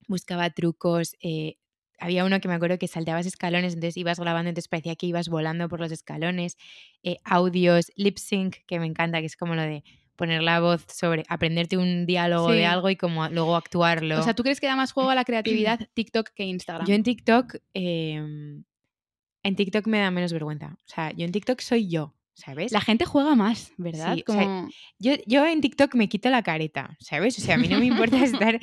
[0.08, 1.14] buscaba trucos.
[1.20, 1.56] eh,
[1.98, 5.28] había uno que me acuerdo que saltabas escalones, entonces ibas grabando, entonces parecía que ibas
[5.28, 6.56] volando por los escalones.
[7.02, 9.84] eh, audios, lip sync, que me encanta, que es como lo de
[10.16, 12.56] poner la voz sobre, aprenderte un diálogo Sí.
[12.56, 14.20] de algo y como luego actuarlo.
[14.20, 16.86] O sea, ¿tú crees que da más juego a la creatividad TikTok que Instagram?
[16.86, 18.14] Yo en TikTok, eh,
[19.42, 20.76] en TikTok me da menos vergüenza.
[20.78, 22.72] O sea, yo en TikTok soy yo, ¿sabes?
[22.72, 24.14] La gente juega más, ¿verdad?
[24.14, 24.68] Sí, o sea, Como...
[24.98, 27.38] Yo, yo en TikTok me quito la careta, ¿sabes?
[27.38, 28.58] O sea, a mí no me importa estar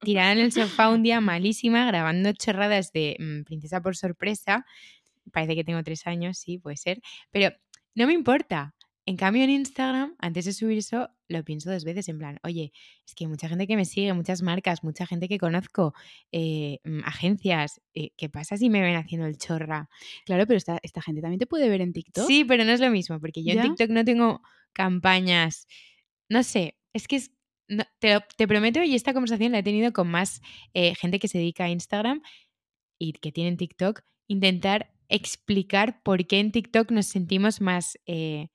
[0.00, 4.64] tirada en el sofá un día malísima grabando chorradas de mm, Princesa por sorpresa.
[5.32, 7.00] Parece que tengo tres años, sí, puede ser.
[7.30, 7.54] Pero
[7.94, 8.74] no me importa.
[9.06, 12.70] En cambio, en Instagram, antes de subir eso, lo pienso dos veces en plan, oye,
[13.06, 15.94] es que hay mucha gente que me sigue, muchas marcas, mucha gente que conozco,
[16.32, 17.80] eh, mm, agencias.
[17.94, 19.88] eh, ¿Qué pasa si me ven haciendo el chorra?
[20.26, 22.26] Claro, pero esta, esta gente también te puede ver en TikTok.
[22.26, 23.62] Sí, pero no es lo mismo, porque yo ¿Ya?
[23.64, 25.66] en TikTok no tengo campañas.
[26.28, 27.32] No sé, es que es-
[27.68, 30.40] no- te, te prometo, y esta conversación la he tenido con más
[30.74, 32.22] eh, gente que se dedica a Instagram
[32.98, 38.48] y que tienen TikTok, intentar explicar por qué en TikTok nos sentimos más eh,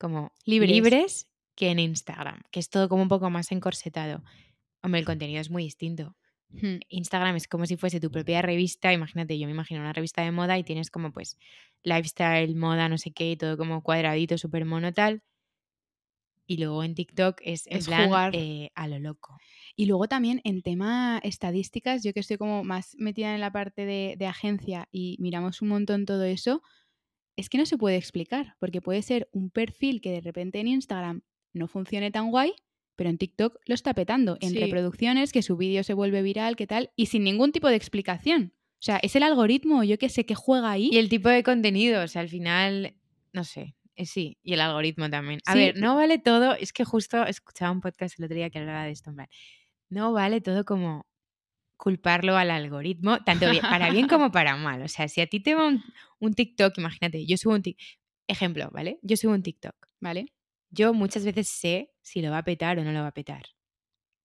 [0.00, 0.70] como Libres.
[0.70, 4.24] libres que en Instagram, que es todo como un poco más encorsetado.
[4.82, 6.16] Hombre, el contenido es muy distinto.
[6.48, 6.78] Hmm.
[6.88, 8.92] Instagram es como si fuese tu propia revista.
[8.92, 11.36] Imagínate, yo me imagino una revista de moda y tienes como pues
[11.82, 15.22] lifestyle, moda, no sé qué, todo como cuadradito, súper mono tal.
[16.46, 18.34] Y luego en TikTok es en Es plan jugar.
[18.34, 19.36] eh, a lo loco.
[19.76, 23.84] Y luego también en tema estadísticas, yo que estoy como más metida en la parte
[23.84, 26.62] de, de agencia y miramos un montón todo eso,
[27.36, 30.68] es que no se puede explicar, porque puede ser un perfil que de repente en
[30.68, 32.52] Instagram no funcione tan guay,
[32.96, 34.58] pero en TikTok lo está petando en Sí.
[34.58, 38.52] reproducciones, que su vídeo se vuelve viral, qué tal, y sin ningún tipo de explicación.
[38.74, 40.88] O sea, es el algoritmo, yo que sé, que juega ahí.
[40.92, 42.94] Y el tipo de contenido, o sea, al final,
[43.32, 45.40] no sé, eh, sí, y el algoritmo también.
[45.46, 45.58] A Sí.
[45.58, 48.84] ver, no vale todo, es que justo escuchaba un podcast el otro día que hablaba
[48.84, 49.12] de esto,
[49.90, 51.06] no vale todo como
[51.82, 54.82] culparlo al algoritmo, tanto bien- para bien como para mal.
[54.82, 55.82] O sea, si a ti te va un,
[56.18, 57.86] un TikTok, imagínate, yo subo un TikTok,
[58.28, 58.98] ejemplo, ¿vale?
[59.02, 59.74] Yo subo un TikTok.
[60.00, 60.26] ¿Vale?
[60.70, 63.44] Yo muchas veces sé si lo va a petar o no lo va a petar.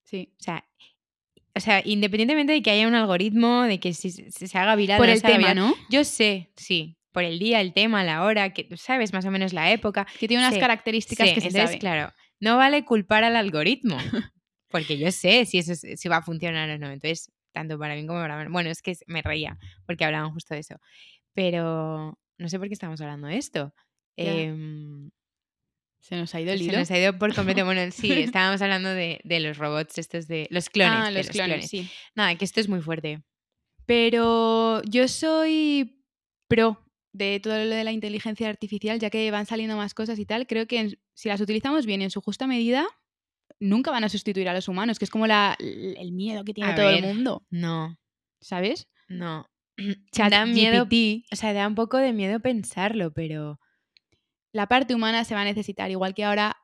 [0.04, 0.32] Sí.
[0.38, 0.64] O sea,
[1.54, 4.98] o sea independientemente de que haya un algoritmo, de que si se, se haga viral
[4.98, 5.74] Por no el tema, viral, ¿no?
[5.90, 9.52] yo sé, sí, por el día, el tema, la hora, que sabes más o menos
[9.54, 10.06] la época.
[10.20, 11.78] Que tiene unas características que se entonces, sabe.
[11.78, 13.96] claro, no vale culpar al algoritmo,
[14.68, 16.90] porque yo sé si eso es- si va a funcionar o no.
[16.90, 18.48] Entonces, tanto para bien como para mal.
[18.50, 20.76] Bueno, es que me reía porque hablaban justo de eso.
[21.32, 23.74] Pero no sé por qué estamos hablando de esto.
[24.16, 25.10] Em,
[26.00, 26.78] Se nos ha ido el Se hilo.
[26.78, 27.64] nos ha ido por completo.
[27.64, 30.46] Bueno, sí, estábamos hablando de, de los robots, estos de.
[30.50, 30.98] Los clones.
[31.02, 31.88] ah, de los clones, sí.
[32.14, 33.22] Nada, que esto es muy fuerte.
[33.86, 36.02] Pero yo soy
[36.48, 40.26] pro de todo lo de la inteligencia artificial, ya que van saliendo más cosas y
[40.26, 40.46] tal.
[40.46, 42.86] Creo que en- si las utilizamos bien en su justa medida,
[43.60, 46.70] nunca van a sustituir a los humanos, que es como la, el miedo que tiene
[46.70, 47.96] A todo el mundo, No,
[48.40, 48.88] ¿sabes?
[49.08, 49.46] no.
[50.12, 50.84] Chat da miedo.
[50.86, 53.58] GPT, O sea, da un poco de miedo pensarlo, pero.
[54.52, 56.56] la parte humana se va a necesitar, igual que ahora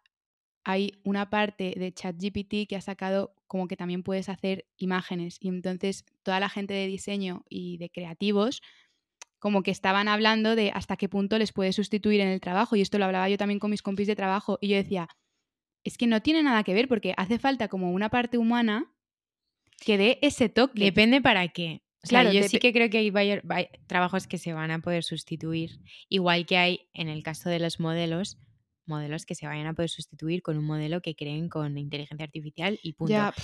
[0.65, 5.49] hay una parte de ChatGPT que ha sacado como que también puedes hacer imágenes y
[5.49, 8.63] entonces toda la gente de diseño y de creativos
[9.41, 12.81] como que estaban hablando de hasta qué punto les puede sustituir en el trabajo y
[12.81, 15.09] esto lo hablaba yo también con mis compis de trabajo y yo decía,
[15.85, 18.87] es que no tiene nada que ver porque hace falta como una parte humana
[19.85, 20.85] que dé ese toque.
[20.85, 21.83] Depende para qué.
[22.05, 25.05] O sea, Claro, yo sí que creo que hay, trabajos que se van a poder
[25.05, 28.39] sustituir, igual que hay en el caso de los modelos,
[28.87, 32.81] modelos que se vayan a poder sustituir con un modelo que creen con inteligencia artificial
[32.83, 33.13] y punto.
[33.13, 33.35] Ya.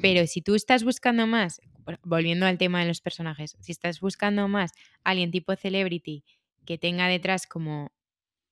[0.00, 1.60] Pero si tú estás buscando más,
[2.02, 4.72] volviendo al tema de los personajes, si estás buscando más
[5.04, 6.24] alguien tipo celebrity
[6.64, 7.92] que tenga detrás como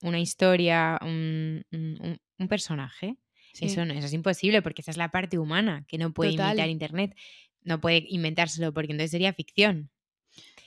[0.03, 3.17] una historia, un- un- un personaje,
[3.59, 3.67] Sí.
[3.67, 6.51] eso, no, eso es imposible porque esa es la parte humana que no puede Total.
[6.51, 7.17] imitar Internet.
[7.63, 9.91] No puede inventárselo porque entonces sería ficción.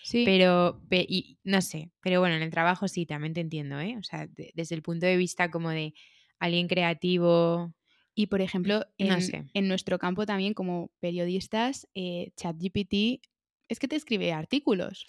[0.04, 0.23] Sí.
[0.25, 3.95] Pero, pe- y, no sé, pero bueno, en el trabajo sí, también te entiendo, ¿eh?
[3.97, 5.93] O sea, de- desde el punto de vista como de
[6.39, 7.73] alguien creativo,
[8.15, 9.45] Y por ejemplo, No en, sé.
[9.54, 13.21] en nuestro campo también como periodistas, eh, ChatGPT
[13.69, 15.06] es que te escribe artículos.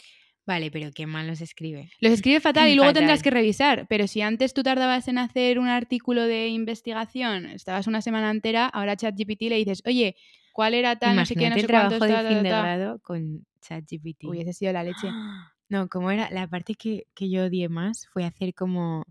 [0.51, 1.89] Vale, pero qué mal los escribe.
[2.01, 3.87] Los escribe fatal y luego tendrás que revisar.
[3.89, 8.67] Pero si antes tú tardabas en hacer un artículo de investigación, estabas una semana entera,
[8.67, 10.17] ahora ChatGPT le dices, oye,
[10.53, 11.17] ¿cuál era tal?
[11.17, 12.51] No sé qué, no Imagínate sé el trabajo cuántos, de ta, ta, fin ta, de
[12.51, 12.63] ta".
[12.63, 14.25] grado con ChatGPT.
[14.25, 15.09] Hubiese sido la leche.
[15.71, 19.05] No, como era, la parte que, que yo odié más fue hacer como,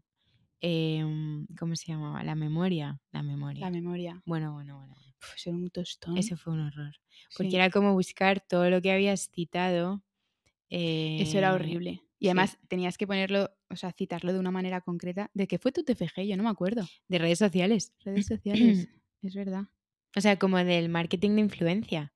[0.59, 2.21] em, ¿cómo se llamaba?
[2.23, 3.61] La memoria, la memoria.
[3.65, 4.21] La memoria.
[4.25, 4.93] bueno, bueno, bueno.
[5.21, 6.17] Uf, ser un tostón.
[6.17, 6.93] Eso fue un horror.
[7.37, 7.55] Porque Sí.
[7.55, 10.03] era como buscar todo lo que habías citado.
[10.69, 11.89] Eso era eh, horrible.
[12.19, 12.27] Y sí.
[12.27, 15.31] además tenías que ponerlo, o sea, citarlo de una manera concreta.
[15.33, 16.21] ¿De qué fue tu TFG?
[16.27, 16.85] Yo no me acuerdo.
[17.07, 17.93] De redes sociales.
[18.03, 18.89] Redes sociales.
[19.21, 19.63] es verdad.
[20.15, 22.13] O sea, como del marketing de influencia.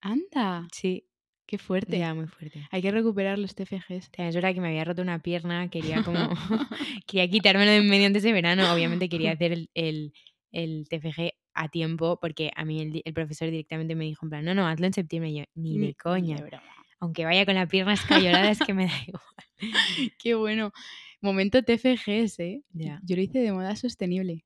[0.00, 1.08] Anda, Sí,
[1.46, 1.98] qué fuerte.
[1.98, 2.66] ya muy fuerte.
[2.70, 4.10] Hay que recuperar los TFGs.
[4.18, 6.18] Es verdad que me había roto una pierna, quería como...
[7.06, 8.72] quería quitármelo de en medio antes de verano.
[8.72, 10.12] Obviamente quería hacer el, el,
[10.52, 14.44] el TFG a tiempo porque a mí el, el profesor directamente me dijo en plan,
[14.44, 15.30] no, no, hazlo en septiembre.
[15.30, 16.36] Y yo, ni de coña.
[16.36, 16.62] broma.
[17.00, 20.12] Aunque vaya con la pierna escayolada es que me da igual.
[20.18, 20.72] Qué bueno.
[21.20, 22.62] Momento TFGs, ¿eh?
[22.72, 23.00] Ya.
[23.04, 24.44] Yo lo hice de moda sostenible.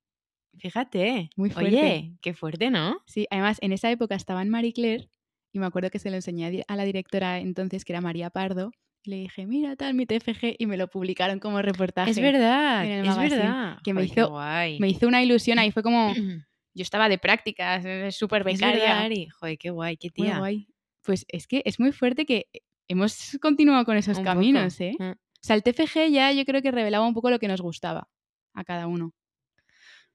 [0.59, 1.31] Fíjate.
[1.37, 1.77] Muy fuerte.
[1.77, 2.99] Oye, qué fuerte, ¿no?
[3.07, 5.09] Sí, además en esa época estaba en Marie Claire
[5.53, 8.71] y me acuerdo que se lo enseñé a la directora entonces, que era María Pardo,
[9.03, 12.11] y le dije, mira tal mi TFG, y me lo publicaron como reportaje.
[12.11, 13.79] Es verdad, en el es verdad.
[13.83, 14.79] que me hizo- guay.
[14.79, 16.13] Me hizo una ilusión ahí, fue como,
[16.75, 19.01] yo estaba de prácticas, eh, súper Es verdad, becaria.
[19.01, 19.29] Ari.
[19.29, 20.39] Joder, qué guay, qué Muy tía.
[20.39, 20.69] guay.
[21.11, 22.47] Pues es que es muy fuerte que
[22.87, 24.35] hemos continuado con esos Un poco.
[24.35, 24.95] caminos, ¿eh?
[24.97, 25.11] Mm.
[25.11, 28.09] O sea, el TFG ya yo creo que revelaba un poco lo que nos gustaba
[28.55, 29.13] a cada uno.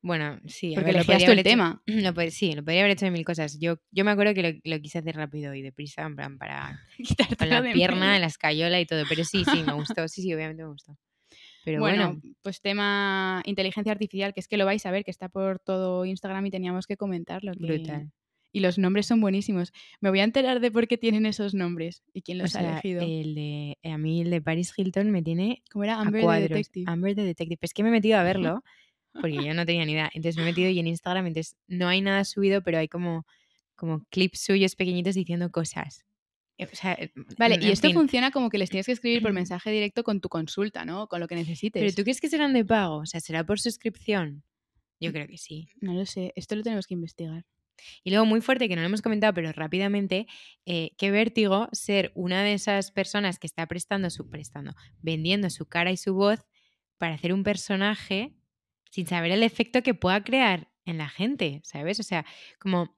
[0.01, 0.71] Bueno, sí.
[0.73, 1.81] Porque ver, lo podría el hecho- tema.
[1.87, 3.59] Lo sí, lo podría haber hecho de mil cosas.
[3.59, 6.79] Yo, yo me acuerdo que lo, lo quise hacer rápido y deprisa, en plan, para
[6.97, 9.03] con Quitártelo la de pierna, la escayola y todo.
[9.09, 10.07] Pero sí, sí, me gustó.
[10.07, 10.95] Sí, sí, obviamente me gustó.
[11.65, 15.11] Pero bueno, bueno, pues tema inteligencia artificial, que es que lo vais a ver, que
[15.11, 17.51] está por todo Instagram y teníamos que comentarlo.
[17.51, 18.11] que- brutal.
[18.55, 19.73] Y los nombres son buenísimos.
[19.99, 22.59] Me voy a enterar de por qué tienen esos nombres y quién O los ha
[22.61, 23.01] sea, elegido.
[23.03, 25.95] el de, a mí el de Paris Hilton me tiene ¿Cómo era?
[25.95, 26.49] a Amber the cuadros.
[26.49, 26.85] Detective.
[26.87, 27.59] Amber the Detective.
[27.61, 28.63] Es que me he metido a verlo
[29.19, 30.09] porque yo no tenía ni idea.
[30.13, 33.25] Entonces me he metido y en Instagram, entonces no hay nada subido, pero hay como,
[33.75, 36.05] como clips suyos pequeñitos diciendo cosas.
[36.57, 37.95] Eh, O sea, eh, Vale, y esto fin.
[37.97, 41.07] funciona como que les tienes que escribir por mensaje directo con tu consulta, ¿no?
[41.09, 41.81] Con lo que necesites.
[41.81, 42.99] ¿Pero tú crees que serán de pago?
[42.99, 44.43] O sea, ¿será por suscripción?
[45.01, 45.67] Yo creo que sí.
[45.81, 47.43] No lo sé, esto lo tenemos que investigar.
[48.03, 50.27] Y luego, muy fuerte, que no lo hemos comentado, pero rápidamente,
[50.65, 55.67] eh, qué vértigo ser una de esas personas que está prestando su, prestando, vendiendo su
[55.67, 56.39] cara y su voz
[56.97, 58.33] para hacer un personaje
[58.91, 61.99] sin saber el efecto que pueda crear en la gente, ¿sabes?
[61.99, 62.25] O sea,
[62.59, 62.95] como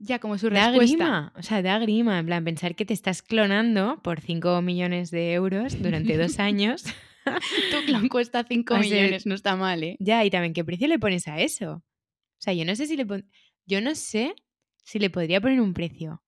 [0.00, 1.04] Ya, como su da respuesta.
[1.04, 5.10] grima, o sea, da grima, en plan, pensar que te estás clonando por 5 millones
[5.10, 6.84] de euros durante dos años.
[7.70, 9.96] Tu clon cuesta 5 O sea, millones, no está mal, ¿eh?
[9.98, 11.82] Ya, y también, ¿qué precio le pones a eso?
[12.38, 13.28] O sea, yo no sé si le pon-
[13.66, 14.34] yo no sé
[14.84, 16.22] si le podría poner un precio.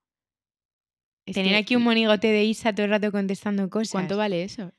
[1.27, 3.92] Es Tener aquí un monigote de Isa todo el rato contestando cosas.
[3.92, 4.73] ¿Cuánto vale eso?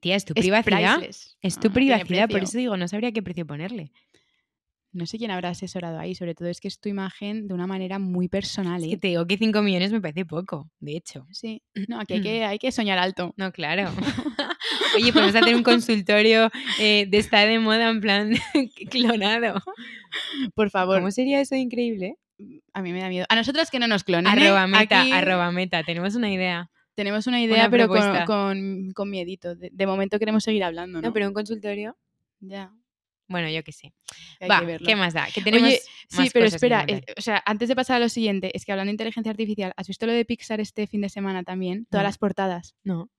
[0.00, 0.96] Tía, es tu Es privacidad.
[0.96, 1.36] priceless.
[1.40, 3.92] Es tu tiene privacidad, por eso digo, no sabría qué precio ponerle.
[4.90, 7.66] No sé quién habrá asesorado ahí, sobre todo es que es tu imagen de una
[7.66, 8.80] manera muy personal.
[8.80, 8.90] Es ¿eh?
[8.90, 11.26] que te digo que 5 millones me parece poco, de hecho.
[11.30, 13.34] Sí, no, aquí hay que, hay que soñar alto.
[13.36, 13.90] No, claro.
[14.96, 18.32] Oye, podemos hacer un consultorio eh, de estar de moda en plan
[18.90, 19.60] clonado.
[20.54, 22.16] Por favor, ¿Cómo sería eso de increíble?
[22.72, 23.26] a mí me da miedo.
[23.28, 24.26] A nosotras que no nos clonen.
[24.26, 24.46] ¿eh?
[24.46, 25.82] Arroba meta, Aquí arroba meta.
[25.82, 26.70] Tenemos una idea.
[26.94, 29.54] Tenemos una idea, Una pero con, con, con miedito.
[29.54, 31.08] De, de momento queremos seguir hablando, ¿no?
[31.08, 31.96] No, pero un consultorio.
[32.40, 32.72] Ya.
[33.28, 33.92] Bueno, yo qué sé.
[34.40, 34.86] hay Va, que verlo.
[34.86, 35.26] ¿qué más da?
[35.32, 38.08] Que tenemos Oye, sí, pero cosas espera, eh, o sea, antes de pasar a lo
[38.08, 41.08] siguiente, es que hablando de inteligencia artificial, ¿has visto lo de Pixar este fin de
[41.08, 41.86] semana también?
[41.90, 42.74] Todas las portadas.
[42.84, 43.10] No,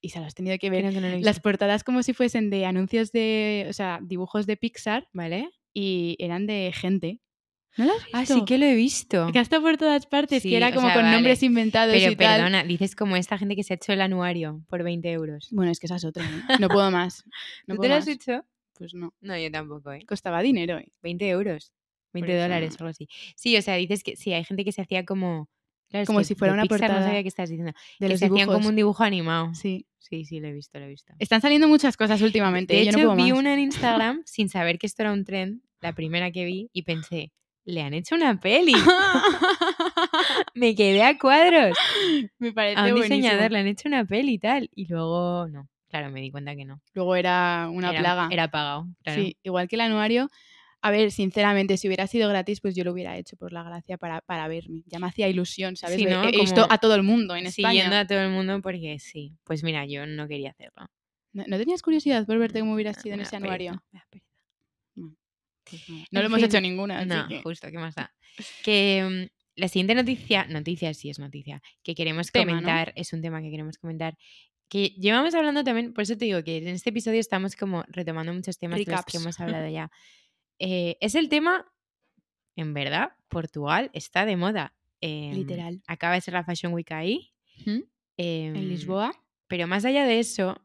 [0.00, 0.90] Y se las has tenido que ver.
[0.92, 4.56] que no lo Las portadas como si fuesen de anuncios de, o sea, dibujos de
[4.56, 5.48] Pixar ¿Vale?
[5.72, 7.20] y eran de gente.
[7.78, 8.18] ¿No las has visto?
[8.18, 9.30] Ah, sí que lo he visto.
[9.32, 11.14] Que ha estado por todas partes, Sí, que era o como sea, con vale.
[11.16, 12.36] nombres inventados Pero y tal.
[12.36, 15.48] perdona, dices como esta gente que se ha hecho el anuario por 20 euros.
[15.52, 16.22] Bueno, es que esa es otra.
[16.22, 16.56] ¿eh?
[16.60, 17.24] No puedo más.
[17.66, 18.14] No ¿Tú puedo te lo has más.
[18.14, 18.44] hecho?
[18.82, 19.14] Pues no.
[19.20, 20.04] No, yo tampoco, ¿eh?
[20.06, 20.88] Costaba dinero, ¿eh?
[21.02, 21.72] 20 euros.
[22.14, 22.76] 20 eso dólares no.
[22.80, 23.08] algo así.
[23.36, 25.48] Sí, o sea, dices que sí, hay gente que se hacía como...
[25.88, 27.72] Claro, es Como que si fuera una Pixar No portada sabía qué estás diciendo.
[28.00, 29.54] De que los se hacían como un dibujo animado.
[29.54, 29.86] Sí.
[29.98, 31.12] Sí, sí, lo he visto, lo he visto.
[31.20, 32.74] Están saliendo muchas cosas últimamente.
[32.74, 33.38] De yo hecho, no puedo vi más.
[33.38, 36.82] una en Instagram sin saber que esto era un trend, la primera que vi, y
[36.82, 37.30] pensé,
[37.64, 38.72] le han hecho una peli.
[40.54, 41.76] Me quedé a cuadros.
[42.38, 43.16] Me parece A un buenísimo.
[43.16, 44.70] diseñador le han hecho una peli y tal.
[44.74, 45.68] Y luego, no.
[45.92, 46.80] Claro, me di cuenta que no.
[46.94, 48.28] Luego era una era, plaga.
[48.30, 48.88] Era pagado.
[49.02, 49.20] Claro.
[49.22, 50.30] Sí, igual que el anuario.
[50.80, 53.98] A ver, sinceramente, si hubiera sido gratis, pues yo lo hubiera hecho por la gracia
[53.98, 54.82] para, para verme.
[54.86, 55.96] Ya me hacía ilusión, ¿sabes?
[55.96, 56.24] Sí, ¿no?
[56.26, 58.00] He visto a todo el mundo en Siguiendo España.
[58.00, 59.36] a todo el mundo porque sí.
[59.44, 60.88] Pues mira, yo no quería hacerlo.
[61.34, 63.82] ¿No, no tenías curiosidad por verte cómo hubieras Me sido en ese anuario?
[63.92, 64.08] pereza.
[65.68, 68.12] Pues no, no lo hemos hecho ninguna, No, que- justo, ¿qué más da?
[68.64, 72.58] Que mm, la siguiente noticia, noticia sí es noticia, que queremos Tema, ¿no?
[72.62, 74.16] comentar, es un tema que queremos comentar,
[74.72, 78.32] que llevamos hablando también, por eso te digo que en este episodio estamos como retomando
[78.32, 79.90] muchos temas de los que hemos hablado ya.
[80.58, 81.70] Eh, es el tema,
[82.56, 84.74] en verdad, Portugal está de moda.
[85.02, 85.82] Em, Literal.
[85.86, 87.34] Acaba de ser la Fashion Week ahí.
[87.66, 87.80] ¿Mm?
[88.16, 89.12] em, En Lisboa.
[89.46, 90.56] pero más allá de eso,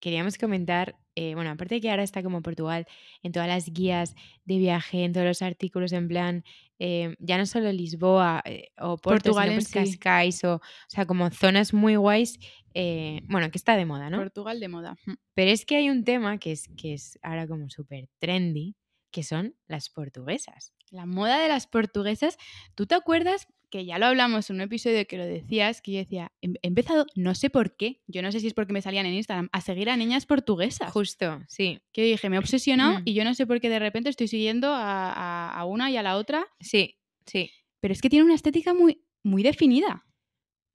[0.00, 2.86] queríamos comentar, eh, bueno, aparte de que ahora está como Portugal
[3.22, 6.42] en todas las guías de viaje, en todos los artículos, en plan,
[6.78, 9.98] eh, ya no solo Lisboa eh, o Porto, Portugal sino pues sí.
[9.98, 12.38] Cascais, o, o sea, como zonas muy guays,
[12.74, 14.18] eh, bueno, que está de moda, ¿no?
[14.18, 14.96] Portugal de moda.
[15.34, 18.76] Pero es que hay un tema que es, que es ahora como súper trendy,
[19.10, 20.72] que son las portuguesas.
[20.90, 22.38] La moda de las portuguesas.
[22.74, 25.80] ¿Tú te acuerdas que ya lo hablamos en un episodio que lo decías?
[25.82, 28.54] Que yo decía, he he empezado, no sé por qué, yo no sé si es
[28.54, 30.90] porque me salían en Instagram, a seguir a niñas portuguesas.
[30.92, 33.02] Justo, sí, Que dije, me he obsesionado Mm.
[33.04, 35.96] y yo no sé por qué de repente estoy siguiendo a, a- a una y
[35.96, 36.46] a la otra.
[36.60, 37.50] sí, sí.
[37.80, 40.04] Pero es que tiene una estética muy, muy definida.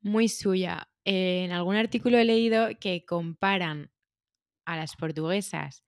[0.02, 0.90] muy suya.
[1.06, 3.90] Eh, en algún artículo he leído que comparan
[4.66, 5.84] a las portuguesas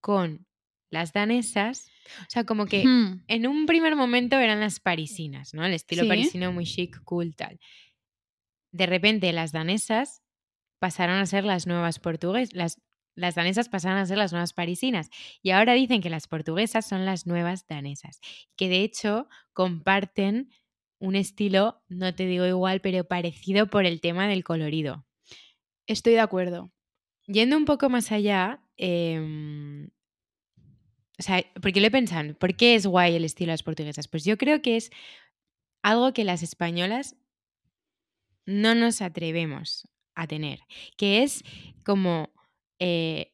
[0.00, 0.46] con
[0.90, 1.90] las danesas.
[2.22, 3.22] O sea, como que Hmm.
[3.28, 5.64] en un primer momento eran las parisinas, ¿no?
[5.64, 6.08] El estilo Sí.
[6.08, 7.58] parisino muy chic, cool, tal.
[8.72, 10.22] De repente las danesas
[10.78, 12.54] pasaron a ser las nuevas portuguesas.
[12.54, 12.80] Las,
[13.14, 15.10] las danesas pasaron a ser las nuevas parisinas.
[15.42, 18.20] Y ahora dicen que las portuguesas son las nuevas danesas.
[18.56, 20.50] Que de hecho comparten
[21.00, 25.06] un estilo, no te digo igual, pero parecido por el tema del colorido.
[25.86, 26.72] Estoy de acuerdo.
[27.26, 29.88] Yendo un poco más allá, em,
[31.18, 34.06] o sea, porque lo he pensado, ¿por qué es guay el estilo de las portuguesas?
[34.08, 34.90] Pues yo creo que es
[35.82, 37.16] algo que las españolas
[38.46, 40.60] no nos atrevemos a tener,
[40.96, 41.44] que es
[41.84, 42.30] como
[42.78, 43.32] eh,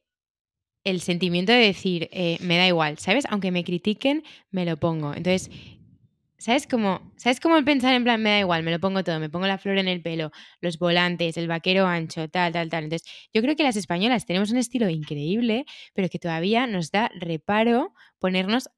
[0.83, 3.25] el sentimiento de decir, eh, me da igual, ¿sabes?
[3.29, 5.13] Aunque me critiquen, me lo pongo.
[5.13, 5.49] Entonces,
[6.45, 9.19] ¿sabes cómo, ¿sabes cómo el pensar en plan, me da igual, me lo pongo todo,
[9.19, 10.29] me pongo la flor en el pelo,
[10.61, 12.83] los volantes, el vaquero ancho, tal, tal, tal?
[12.83, 17.09] Entonces, yo creo que las españolas tenemos un estilo increíble, pero que todavía nos da
[17.19, 18.69] reparo ponernos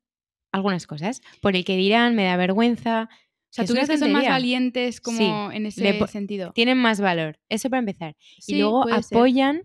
[0.54, 3.10] algunas cosas, por el que dirán, me da vergüenza.
[3.12, 6.54] O sea, ¿tú crees que son más valientes como en ese sentido?
[6.54, 8.16] Tienen más valor, eso para empezar.
[8.40, 8.94] Sí, y luego ser.
[8.94, 9.64] apoyan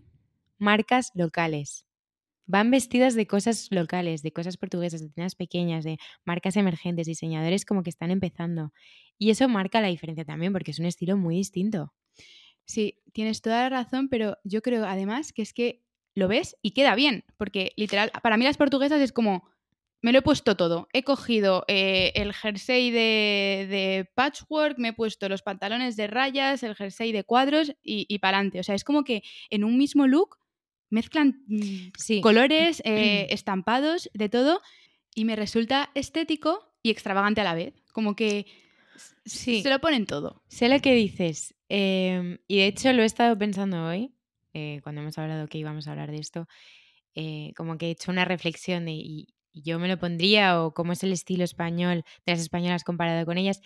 [0.57, 1.85] marcas locales.
[2.45, 7.65] Van vestidas de cosas locales, de cosas portuguesas, de tiendas pequeñas, de marcas emergentes, diseñadores
[7.65, 8.73] como que están empezando.
[9.17, 11.93] Y eso marca la diferencia también, porque es un estilo muy distinto.
[12.65, 15.83] Sí, tienes toda la razón, pero yo creo además que es que
[16.15, 19.49] lo ves y queda bien, porque literal, para mí las portuguesas es como,
[20.01, 24.93] me lo he puesto todo, he cogido eh, el jersey de, de patchwork, me he
[24.93, 28.59] puesto los pantalones de rayas, el jersey de cuadros y, y para adelante.
[28.59, 30.37] O sea, es como que en un mismo look
[30.93, 31.43] mezclan
[31.97, 32.21] Sí.
[32.21, 34.61] colores, eh, estampados, de todo,
[35.15, 37.73] y me resulta estético y extravagante a la vez.
[37.91, 38.45] Como que
[39.25, 39.61] Sí.
[39.63, 40.43] se lo ponen todo.
[40.47, 41.55] Sé lo que dices.
[41.69, 44.13] em, y de hecho lo he estado pensando hoy,
[44.53, 46.47] eh, cuando hemos hablado que íbamos a hablar de esto,
[47.15, 50.93] eh, como que he hecho una reflexión de, y yo me lo pondría o cómo
[50.93, 53.59] es el estilo español de las españolas comparado con ellas,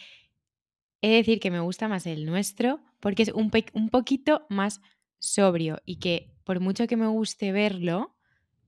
[1.01, 4.79] he de decir que me gusta más el nuestro porque es un, un poquito más
[5.19, 8.15] sobrio y que por mucho que me guste verlo,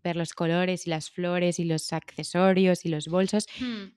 [0.03, 3.93] ver los colores y las flores y los accesorios y los bolsos, Hmm.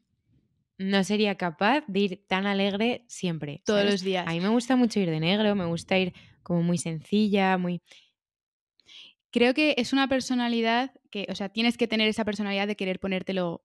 [0.78, 3.60] no sería capaz de ir tan alegre siempre.
[3.66, 3.92] Todos ¿sabes?
[3.94, 4.24] los días.
[4.28, 6.12] A mí me gusta mucho ir de negro, me gusta ir
[6.44, 7.82] como muy sencilla, muy...
[9.32, 13.00] Creo que es una personalidad que, o sea, tienes que tener esa personalidad de querer
[13.00, 13.64] ponértelo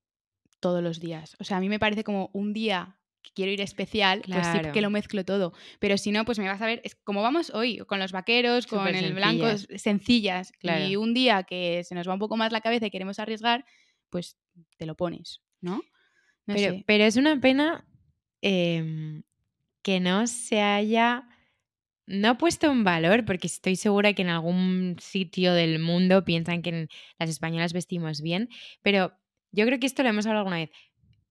[0.59, 1.38] todos los días.
[1.39, 2.97] O sea, a mí me parece como un día
[3.28, 5.53] que quiero ir especial, pues sí que lo mezclo todo.
[5.80, 8.67] Pero si no, pues me vas a ver, es como vamos hoy, con los vaqueros,
[8.67, 9.67] con el blanco, sencillas.
[9.69, 10.51] s- sencillas.
[10.59, 10.86] Claro.
[10.86, 13.65] Y un día que se nos va un poco más la cabeza y queremos arriesgar,
[14.09, 14.38] pues
[14.78, 15.82] te lo pones, ¿no?
[16.45, 16.84] No pero, sé.
[16.88, 17.86] pero es una pena
[18.41, 19.23] em,
[19.82, 21.28] que no se haya
[22.05, 26.88] no puesto en valor, porque estoy segura que en algún sitio del mundo piensan que
[27.19, 28.47] las españolas vestimos bien,
[28.82, 29.11] pero
[29.51, 30.69] yo creo que esto lo hemos hablado alguna vez.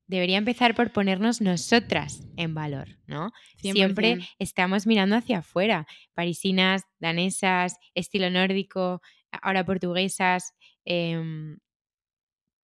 [0.07, 3.32] Debería empezar por ponernos nosotras en valor, ¿no?
[3.57, 4.26] Siempre 100%.
[4.38, 5.86] estamos mirando hacia afuera.
[6.14, 9.00] Parisinas, danesas, estilo nórdico,
[9.42, 10.54] ahora portuguesas.
[10.84, 11.59] em,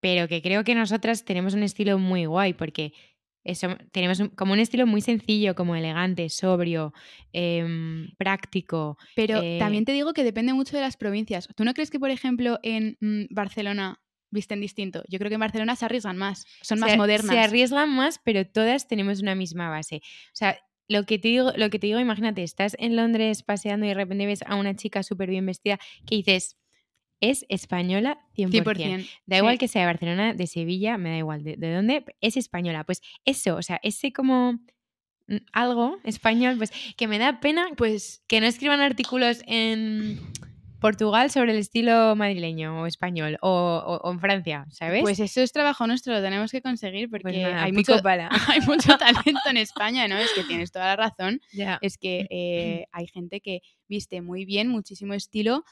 [0.00, 2.92] pero que creo que nosotras tenemos un estilo muy guay porque
[3.44, 6.92] eso, tenemos un- como un estilo muy sencillo, como elegante, sobrio,
[7.32, 8.96] em, práctico.
[9.16, 11.48] Pero eh, también te digo que depende mucho de las provincias.
[11.56, 14.00] ¿Tú no crees que, por ejemplo, en mm, Barcelona
[14.32, 15.04] visten distinto?
[15.08, 17.34] Yo creo que en Barcelona se arriesgan más, son más se, modernas.
[17.34, 20.02] Se arriesgan más, pero todas tenemos una misma base.
[20.26, 20.58] O sea,
[20.88, 23.94] lo que te digo, lo que te digo imagínate, estás en Londres paseando y de
[23.94, 26.56] repente ves a una chica súper bien vestida que dices,
[27.20, 28.64] es española 100%.
[28.64, 29.08] 100%.
[29.26, 32.36] Da igual que sea de Barcelona, de Sevilla, me da igual de, de dónde, es
[32.36, 32.84] española.
[32.84, 34.54] Pues eso, o sea, ese como
[35.28, 40.18] mm, algo español, pues que me da pena Pues que no escriban artículos en
[40.82, 45.00] Portugal sobre el estilo madrileño o español o, o- o en Francia, ¿sabes?
[45.00, 47.94] Pues eso es trabajo nuestro, lo tenemos que conseguir porque Pues nada, hay, mucho,
[48.48, 50.18] hay mucho talento en España, ¿no?
[50.18, 51.40] Es que tienes toda la razón.
[51.80, 55.64] Es que eh, hay gente que viste muy bien, muchísimo estilo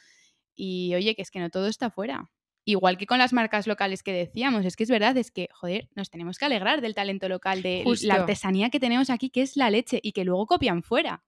[0.55, 2.31] y oye, que es que no todo está fuera.
[2.67, 5.89] Igual que con las marcas locales que decíamos, es que es verdad, es que, joder,
[5.97, 8.07] nos tenemos que alegrar del talento local, de Justo.
[8.07, 11.25] la artesanía que tenemos aquí, que es la leche, y que luego copian fuera.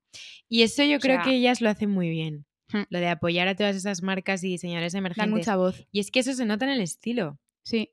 [0.49, 2.45] Y eso yo O creo sea- que ellas lo hacen muy bien.
[2.73, 2.83] Hmm.
[2.91, 5.31] Lo de apoyar a todas esas marcas y diseñadores Dan emergentes.
[5.33, 5.87] mucha voz.
[5.93, 7.39] Y es que eso se nota en el estilo.
[7.65, 7.91] Sí.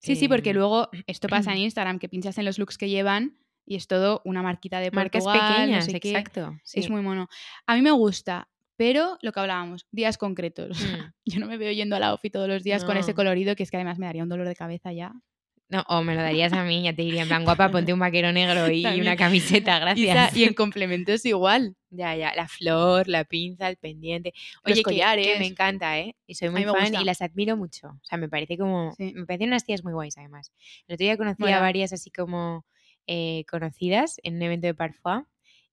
[0.00, 2.88] Sí, sí, porque Em, luego esto pasa en Instagram, que pinchas en los looks que
[2.88, 6.58] llevan y es todo una marquita de Marcas no pequeñas, sé exacto.
[6.64, 6.80] sí.
[6.80, 7.28] Es muy mono.
[7.66, 10.80] A mí me gusta, pero lo que hablábamos, días concretos.
[10.80, 11.12] Mm.
[11.26, 13.62] Yo no me veo yendo a la ofi todos los días con ese colorido que
[13.64, 15.12] es que además me daría un dolor de cabeza ya.
[15.70, 17.98] No, o me lo darías a mí, ya te diría, en plan, guapa, ponte un
[17.98, 19.02] vaquero negro y También.
[19.02, 20.34] una camiseta, gracias.
[20.34, 21.76] y en complemento es igual.
[21.90, 24.32] Ya, ya, la flor, la pinza, el pendiente.
[24.34, 25.38] Los Oye, que- que, collares.
[25.38, 26.14] me encanta, ¿eh?
[26.26, 27.02] Y soy muy fan gusta.
[27.02, 27.88] y las admiro mucho.
[27.88, 28.92] O sea, me parece como.
[28.96, 29.12] Sí.
[29.14, 30.52] Me parecen unas tías muy guays, además.
[30.86, 32.64] El otro día conocí a varias así como
[33.06, 35.24] eh, conocidas en un evento de Parfois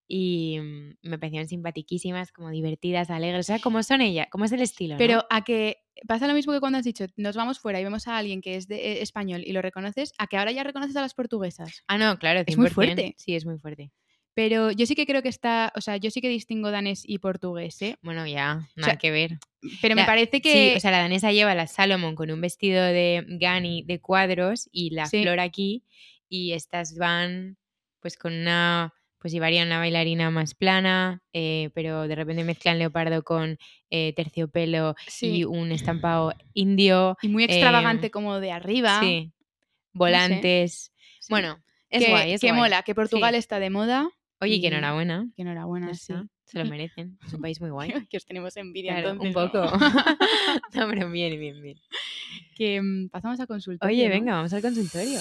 [0.08, 3.40] y mm, me parecieron simpatiquísimas, como divertidas, alegres.
[3.40, 4.96] O sea, como son ellas, como es el estilo.
[4.96, 4.98] ¿no?
[4.98, 5.78] Pero a que
[6.08, 8.56] pasa lo mismo que cuando has dicho, nos vamos fuera y vemos a alguien que
[8.56, 11.84] es de, eh, español y lo reconoces, a que ahora ya reconoces a las portuguesas.
[11.88, 12.46] Ah, no, claro, 100%.
[12.48, 13.16] Es muy fuerte.
[13.18, 13.92] Sí, es muy fuerte.
[14.34, 17.20] Pero yo sí que creo que está, o sea, yo sí que distingo danés y
[17.20, 17.98] portugués, ¿eh?
[18.02, 19.40] Bueno, ya, nada sea, que ver.
[19.82, 20.72] Pero me parece que...
[20.72, 24.68] Sí, o sea, la danesa lleva la Salomon con un vestido de Gani de cuadros
[24.74, 25.22] y la Sí.
[25.22, 25.86] flor aquí.
[26.28, 27.56] Y estas van,
[28.02, 28.94] pues con una.
[29.26, 33.58] Pues llevarían una bailarina más plana, eh, pero de repente mezclan leopardo con
[33.90, 37.18] eh, terciopelo sí, y un estampado indio.
[37.24, 39.00] y muy extravagante como de arriba.
[39.00, 39.32] Sí.
[39.94, 40.92] Volantes.
[41.20, 41.28] Sí.
[41.32, 41.58] Bueno,
[41.90, 42.60] es que, guay, es que guay.
[42.60, 43.40] mola, que Portugal Sí.
[43.40, 44.08] está de moda.
[44.42, 45.26] Oye, que y- enhorabuena.
[45.36, 46.14] Que enhorabuena, sí.
[46.44, 47.18] Se lo merecen.
[47.26, 47.94] Es un país muy guay.
[48.08, 49.52] que os tenemos envidia Claro, entonces, un ¿no?
[49.52, 49.78] poco.
[50.76, 51.80] no, pero bien, bien, bien.
[52.56, 53.92] que mm, pasamos a consultorio.
[53.92, 54.14] Oye, ¿no?
[54.14, 55.20] venga, vamos al consultorio.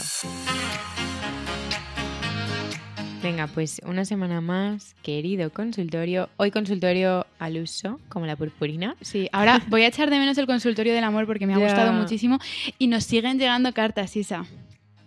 [3.24, 6.28] Venga, pues una semana más, querido consultorio.
[6.36, 8.96] Hoy consultorio al uso, como la purpurina.
[9.00, 11.92] Sí, ahora voy a echar de menos el consultorio del amor porque me ha gustado
[11.94, 12.38] muchísimo
[12.78, 14.44] y nos siguen llegando cartas, Isa.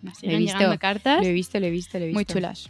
[0.01, 2.17] Nos siguen visto, llegando cartas Lo he visto, lo he visto, lo he visto.
[2.17, 2.69] muy chulas.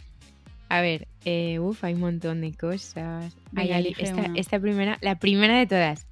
[0.68, 3.34] A ver, eh, uf, hay un montón de cosas.
[3.56, 3.96] Ay, Ali,
[4.34, 6.06] esta, primera, la primera de todas.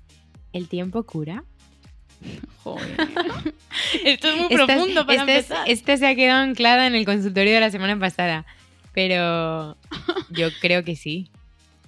[0.55, 1.45] ¿El tiempo cura?
[2.65, 2.97] Joder.
[4.05, 5.69] Esto es muy Esta- profundo para esta, es- empezar.
[5.71, 8.47] esta se ha quedado anclada en el consultorio de la semana pasada.
[8.97, 9.77] Pero
[10.31, 11.31] yo creo que sí.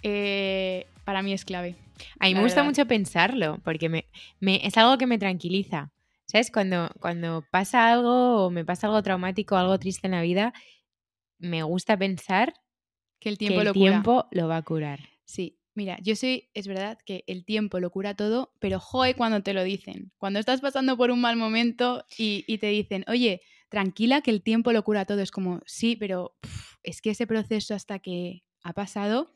[0.02, 1.74] Eh, para mí es clave.
[2.20, 2.70] A mí me gusta verdad.
[2.70, 4.04] mucho pensarlo, porque me,
[4.40, 5.90] me- es algo que me tranquiliza.
[6.26, 6.50] ¿Sabes?
[6.52, 10.52] Cuando, cuando pasa algo o me pasa algo traumático algo triste en la vida,
[11.38, 12.52] me gusta pensar
[13.18, 13.90] Que el que tiempo el lo cura.
[13.90, 15.00] tiempo lo va a curar.
[15.24, 15.56] Sí.
[15.74, 19.54] Mira, yo soy, es verdad que el tiempo lo cura todo, pero joe cuando te
[19.54, 20.10] lo dicen.
[20.18, 24.42] Cuando estás pasando por un mal momento y, y te dicen, oye, tranquila que el
[24.42, 25.20] tiempo lo cura todo.
[25.20, 26.36] Es como, sí, pero
[26.82, 29.34] es que ese proceso hasta que ha pasado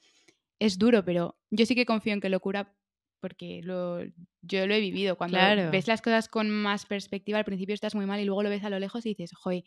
[0.59, 2.75] es duro, pero yo sí que confío en que lo cura
[3.21, 4.01] porque lo,
[4.43, 5.17] yo lo he vivido.
[5.17, 5.71] Cuando Claro.
[5.71, 8.65] ves las cosas con más perspectiva, al principio estás muy mal y luego lo ves
[8.65, 9.63] a lo lejos y dices, joder,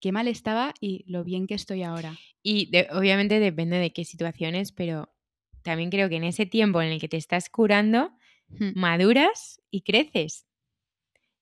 [0.00, 2.16] qué mal estaba y lo bien que estoy ahora.
[2.42, 5.12] Y de- obviamente depende de qué situaciones, pero
[5.62, 8.12] también creo que en ese tiempo en el que te estás curando,
[8.48, 8.70] Hmm.
[8.76, 10.46] maduras y creces.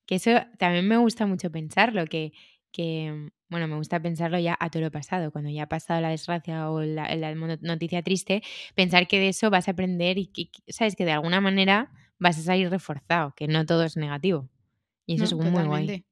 [0.06, 2.32] Que eso también me gusta mucho pensarlo, que,
[2.74, 6.08] que, bueno, me gusta pensarlo ya a todo lo pasado, cuando ya ha pasado la
[6.10, 8.42] desgracia o la, noticia triste,
[8.74, 12.36] pensar que de eso vas a aprender y que, sabes que de alguna manera vas
[12.36, 14.50] a salir reforzado, que no todo es negativo.
[15.06, 16.04] Y eso No, es muy guay.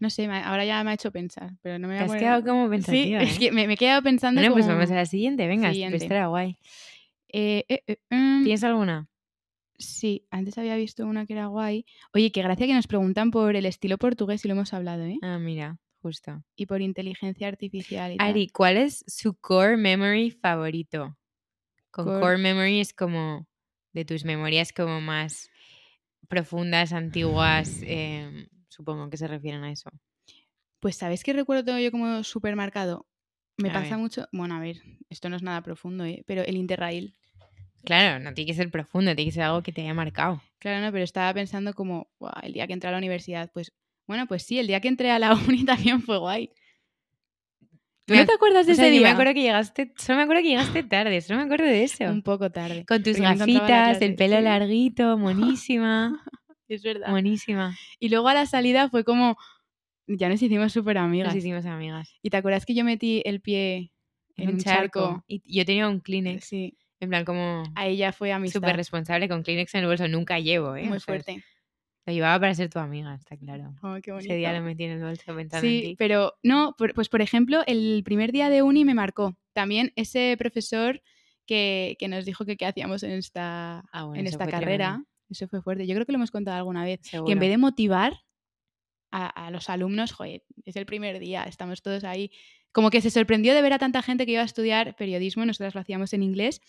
[0.00, 2.10] No sé, ahora ya me ha hecho pensar, pero no me voy Te a has
[2.10, 3.20] poner- quedado como Sí, pensativa.
[3.20, 3.38] es ¿eh?
[3.38, 5.96] que me, me he quedado pensando Bueno, pues vamos a la siguiente, venga, Siguiente.
[5.96, 6.56] esta era guay.
[7.28, 9.08] Eh, eh, eh, mm, ¿Tienes alguna?
[9.78, 11.84] Sí, antes había visto una que era guay.
[12.12, 15.18] Oye, qué gracia que nos preguntan por el estilo portugués y lo hemos hablado, ¿eh?
[15.22, 16.42] Ah, mira, justo.
[16.56, 18.28] Y por inteligencia artificial y tal.
[18.30, 21.16] Ari, ¿cuál es su core memory favorito?
[21.90, 23.46] Con Core- core, memory es como
[23.92, 25.50] de tus memorias como más
[26.28, 29.90] profundas, antiguas, em, supongo que se refieren a eso.
[30.80, 33.06] Pues ¿sabes qué recuerdo tengo yo como supermercado?
[33.56, 34.02] Me A pasa ver.
[34.02, 36.22] mucho, bueno, a ver, esto no es nada profundo, ¿eh?
[36.26, 37.14] Pero el Interrail.
[37.84, 40.42] Claro, no tiene que ser profundo, tiene que ser algo que te haya marcado.
[40.58, 43.72] Claro, no, pero estaba pensando como, "Buah, el día que entré a la universidad, pues,
[44.06, 46.50] bueno, pues sí, el día que entré a la uni también fue guay.
[48.06, 49.08] ¿Tú no te acuerdas de O sea, ese yo día?
[49.08, 52.04] me acuerdo que llegaste, solo me acuerdo que llegaste tarde, solo me acuerdo de eso.
[52.04, 52.86] Un poco tarde.
[52.86, 54.42] Con tus porque gafitas, el pelo sí.
[54.42, 56.24] larguito, monísima,
[56.68, 57.10] Es verdad.
[57.10, 57.76] monísima.
[58.00, 59.36] Y luego a la salida fue como,
[60.06, 61.34] ya nos hicimos súper amigas.
[61.34, 62.14] Nos hicimos amigas.
[62.22, 63.92] ¿Y te acuerdas que yo metí el pie
[64.36, 65.22] en, un charco?
[65.26, 68.60] Y yo tenía un Kleenex, Sí, en plan como ahí ya fue amistad.
[68.60, 70.08] súper responsable con Kleenex en el bolso.
[70.08, 70.84] Nunca llevo, ¿eh?
[70.84, 71.42] Muy O fuerte.
[72.06, 73.74] Lo llevaba para ser tu amiga, está claro.
[73.82, 74.32] Oh, qué bonito.
[74.32, 75.96] Ese día lo metí en el bolso pensando en Sí, ti.
[75.98, 79.36] pero no, por- pues por ejemplo, el primer día de uni me marcó.
[79.52, 81.02] También ese profesor
[81.46, 84.86] que, que nos dijo que qué hacíamos en esta, Ah, bueno, en esta carrera.
[84.86, 85.86] tremendo, Eso fue fuerte.
[85.86, 87.00] Yo creo que lo hemos contado alguna vez.
[87.10, 88.14] Que en vez de motivar
[89.10, 92.30] a, a los alumnos, joder, es el primer día, estamos todos ahí.
[92.78, 95.74] Como que se sorprendió de ver a tanta gente que iba a estudiar periodismo, nosotras
[95.74, 96.60] lo hacíamos en inglés,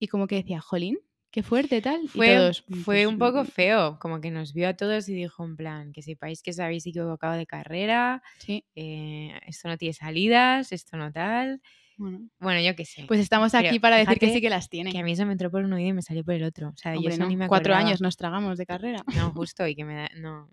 [0.00, 0.96] y como que decía, jolín,
[1.30, 2.00] qué fuerte tal.
[2.02, 5.06] Y Fue, todos, fue pues, un poco mm, feo, como que nos vio a todos
[5.06, 9.68] y dijo en plan, que sepáis que os habéis equivocado de carrera, Sí, eh, esto
[9.68, 11.60] no tiene salidas, esto no tal.
[11.98, 12.20] bueno.
[12.38, 13.04] Bueno, yo qué sé.
[13.06, 14.92] Pues estamos Pero aquí para decir que sí que las tiene.
[14.92, 16.70] que a mí eso me entró por un oído y me salió por el otro.
[16.70, 19.04] O sea, yo Hombre, eso no, ni me Cuatro años nos tragamos de carrera.
[19.14, 20.08] No, justo, y que me da...
[20.16, 20.48] No,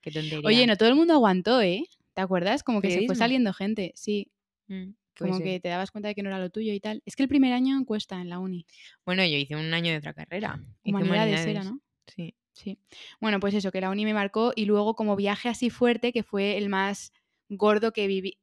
[0.00, 0.46] qué tontería.
[0.46, 1.82] Oye, no todo el mundo aguantó, ¿eh?
[2.18, 2.64] ¿Te acuerdas?
[2.64, 4.32] Como que se fue saliendo gente, sí.
[4.66, 7.00] Mm, puede Como que te dabas cuenta de que no era lo tuyo y tal.
[7.06, 8.66] Es que el primer año cuesta en la uni.
[9.06, 10.58] Bueno, yo hice un año de otra carrera.
[10.82, 11.80] hice Humanidades era, ¿no?
[12.08, 12.34] Sí.
[12.54, 12.80] Sí.
[13.20, 16.24] Bueno, pues eso, que la uni me marcó y luego como viaje así fuerte, que
[16.24, 17.12] fue el más
[17.48, 18.40] gordo que viví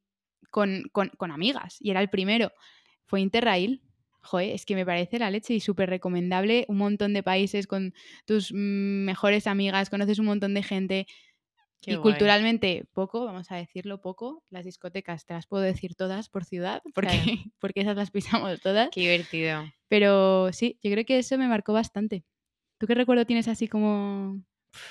[0.51, 2.53] con, con, con amigas y era el primero,
[3.03, 3.81] fue Interrail.
[4.21, 6.63] Joder, es que me parece la leche y súper recomendable.
[6.69, 7.93] Un montón de países con
[8.25, 11.07] tus mm, mejores amigas, conoces un montón de gente.
[11.85, 12.13] Qué y guay.
[12.13, 14.43] culturalmente poco, vamos a decirlo poco.
[14.49, 18.89] Las discotecas te las puedo decir todas por ciudad, porque, porque esas las pisamos todas.
[18.91, 19.65] Qué divertido.
[19.87, 22.25] Pero sí, yo creo que eso me marcó bastante.
[22.79, 24.41] ¿Tú qué recuerdo tienes así como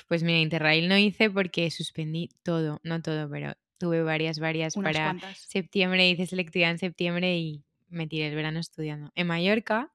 [0.09, 4.95] Pues mira, Interrail no hice porque suspendí todo, no todo, pero tuve varias, varias unas
[4.95, 5.39] para cuantas?
[5.39, 9.11] septiembre, hice selectividad en septiembre y me tiré el verano estudiando.
[9.15, 9.93] En Mallorca,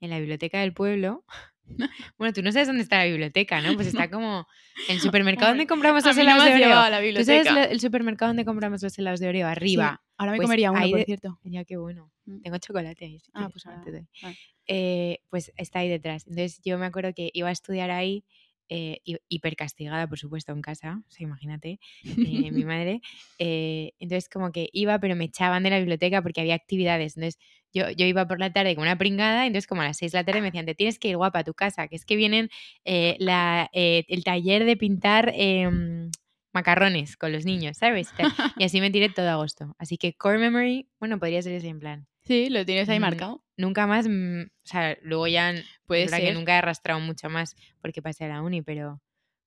[0.00, 1.24] en la biblioteca del pueblo.
[2.18, 3.74] Bueno, tú no sabes dónde está la biblioteca, ¿no?
[3.74, 4.46] Pues está como
[4.88, 6.68] en el supermercado donde compramos los helados de Oreo.
[6.68, 9.46] la ¿Tú sabes lo- el supermercado donde compramos los helados de Oreo?
[9.48, 10.00] Arriba.
[10.00, 11.38] Sí, ahora me Pues comería uno, por de- cierto.
[11.44, 12.10] Ya, qué bueno.
[12.26, 12.40] Mm.
[12.42, 13.22] Tengo chocolate ahí.
[13.34, 14.06] Ah, pues ahora te doy.
[14.22, 14.36] vale.
[14.66, 16.26] Eh, pues está ahí detrás.
[16.26, 18.24] Entonces yo me acuerdo que iba a estudiar ahí,
[18.68, 23.00] eh, hi- hipercastigada, por supuesto, en casa, o sea, imagínate, eh, mi madre.
[23.38, 27.16] eh, entonces como que iba, pero me echaban de la biblioteca porque había actividades.
[27.16, 27.40] Entonces
[27.72, 30.18] yo, yo iba por la tarde como una pringada, entonces como a las 6 de
[30.18, 32.16] la tarde me decían, te tienes que ir guapa a tu casa, que es que
[32.16, 32.50] vienen
[32.84, 36.10] eh, la, eh, el taller de pintar em,
[36.52, 38.12] macarrones con los niños, ¿sabes?
[38.56, 39.74] Y así me tiré todo agosto.
[39.78, 42.06] Así que core memory, bueno, podría ser ese en plan.
[42.22, 43.44] Sí, lo tienes ahí Mm, marcado.
[43.56, 47.00] Nunca más, mm, o sea, luego ya n- Puede es verdad que nunca he arrastrado
[47.00, 49.00] mucho más porque pasé a la uni, pero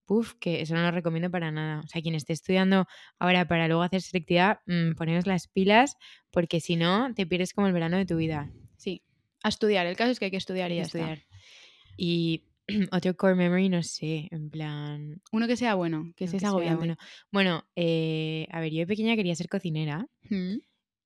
[0.05, 1.81] puf, que eso no lo recomiendo para nada.
[1.81, 2.85] O sea, quien esté estudiando
[3.19, 5.97] ahora para luego hacer selectividad, mm, poneros las pilas
[6.31, 8.51] porque si no, te pierdes como el verano de tu vida.
[8.77, 9.01] Sí.
[9.43, 9.85] A estudiar.
[9.87, 10.99] El caso es que hay que estudiar y ya está.
[10.99, 11.23] estudiar.
[11.97, 12.45] Y
[12.91, 15.21] otro core memory, no sé, en plan...
[15.31, 16.77] Uno que sea bueno, que sea sea agobiante.
[16.77, 16.95] Bueno,
[17.31, 20.57] bueno eh, a ver, yo de pequeña quería ser cocinera Mm.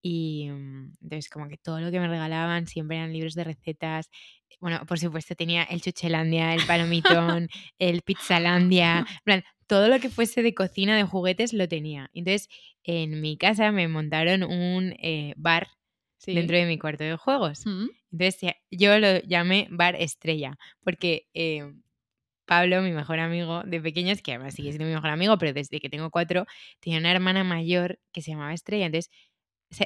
[0.01, 4.09] y mm, entonces como que todo lo que me regalaban siempre eran libros de recetas
[4.59, 7.47] bueno, por supuesto, tenía el Chuchelandia, el Palomitón,
[7.79, 12.09] el Pizzalandia, en plan, todo lo que fuese de cocina, de juguetes, lo tenía.
[12.13, 12.49] Entonces,
[12.83, 15.67] en mi casa me montaron un eh, bar
[16.21, 16.33] Sí.
[16.33, 17.65] dentro de mi cuarto de juegos.
[17.65, 17.85] Mm.
[18.11, 21.71] Entonces yo lo llamé Bar Estrella, porque eh,
[22.45, 25.79] Pablo, mi mejor amigo de pequeños, que además sigue siendo mi mejor amigo, pero desde
[25.79, 26.45] que tengo cuatro,
[26.79, 28.87] tenía una hermana mayor que se llamaba Estrella.
[28.87, 29.11] Entonces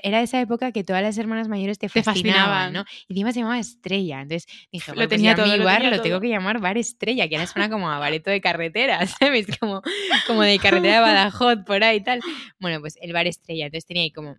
[0.04, 2.72] era esa época que todas las hermanas mayores te Te fascinaban.
[2.74, 2.86] ¿no?
[3.08, 4.22] Y encima se llamaba Estrella.
[4.22, 6.04] Entonces dije, Lo bueno, pues tenía todo, mi lo bar tenía lo todo.
[6.04, 9.48] tengo que llamar Bar Estrella, que ahora suena como a bareto de carretera, ¿sabes?
[9.60, 9.82] Como,
[10.28, 12.22] como de carretera de Badajoz, por ahí y tal.
[12.60, 13.66] Bueno, pues el Bar Estrella.
[13.66, 14.38] Entonces tenía ahí como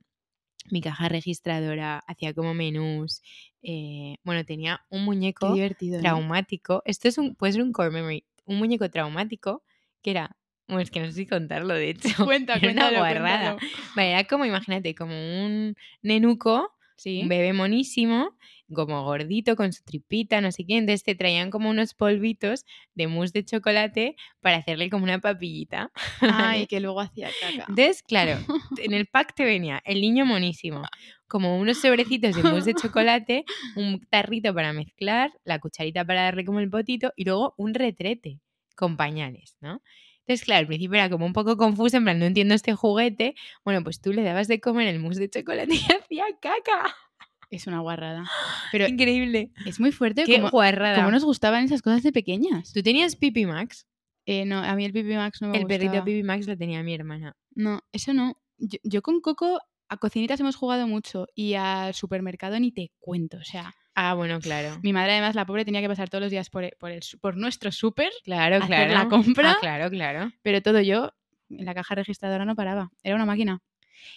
[0.70, 3.20] mi caja registradora, hacía como menús.
[3.62, 5.96] eh, bueno, tenía un muñeco divertido.
[5.98, 6.02] ¿no?
[6.02, 6.82] traumático.
[6.86, 8.24] Esto es un, puede ser un core memory.
[8.46, 9.62] Un muñeco traumático
[10.02, 10.36] que era.
[10.66, 12.08] Bueno, es que no sé si contarlo, de hecho.
[12.30, 13.56] Cuenta, era una cuéntalo, guarrada.
[13.56, 13.92] cuéntalo.
[13.96, 17.22] Vale, era como, imagínate, como un nenuco, Sí.
[17.22, 18.36] un bebé monísimo,
[18.72, 20.76] como gordito, con su tripita, no sé qué.
[20.76, 25.90] Entonces te traían como unos polvitos de mousse de chocolate para hacerle como una papillita.
[26.20, 27.66] Ay, que luego hacía caca.
[27.68, 28.38] Entonces, claro,
[28.78, 30.82] en el pack te venía el niño monísimo,
[31.26, 33.44] como unos sobrecitos de mousse de chocolate,
[33.76, 38.38] un tarrito para mezclar, la cucharita para darle como el potito y luego un retrete
[38.76, 39.82] con pañales, ¿no?
[40.26, 43.34] Entonces, claro, al principio era como un poco confuso, en plan, no entiendo este juguete.
[43.64, 46.94] Bueno, pues tú le dabas de comer el mousse de chocolate y hacía caca.
[47.50, 48.24] Es una guarrada.
[48.72, 49.50] Pero Increíble.
[49.66, 50.96] es muy fuerte Qué como, guarrada.
[50.96, 52.72] como nos gustaban esas cosas de pequeñas.
[52.72, 53.86] ¿Tú tenías Pipi Max?
[54.26, 56.04] Eh, no, a mí el Pipi Max no me El perrito gustaba.
[56.06, 57.36] Pipi Max lo tenía mi hermana.
[57.54, 58.38] No, eso no.
[58.56, 59.60] Yo, yo con Coco
[59.90, 63.36] a cocinitas hemos jugado mucho y al supermercado ni te cuento.
[63.36, 64.78] O sea, Ah, bueno, claro.
[64.82, 67.00] mi madre además, la pobre, tenía que pasar todos los días por, e- por, el,
[67.20, 68.92] por nuestro súper, Claro, hacer claro.
[68.92, 69.52] la compra.
[69.52, 70.32] Ah, claro, claro.
[70.42, 71.12] pero todo yo
[71.50, 72.90] en la caja registradora no paraba.
[73.02, 73.60] Era una máquina.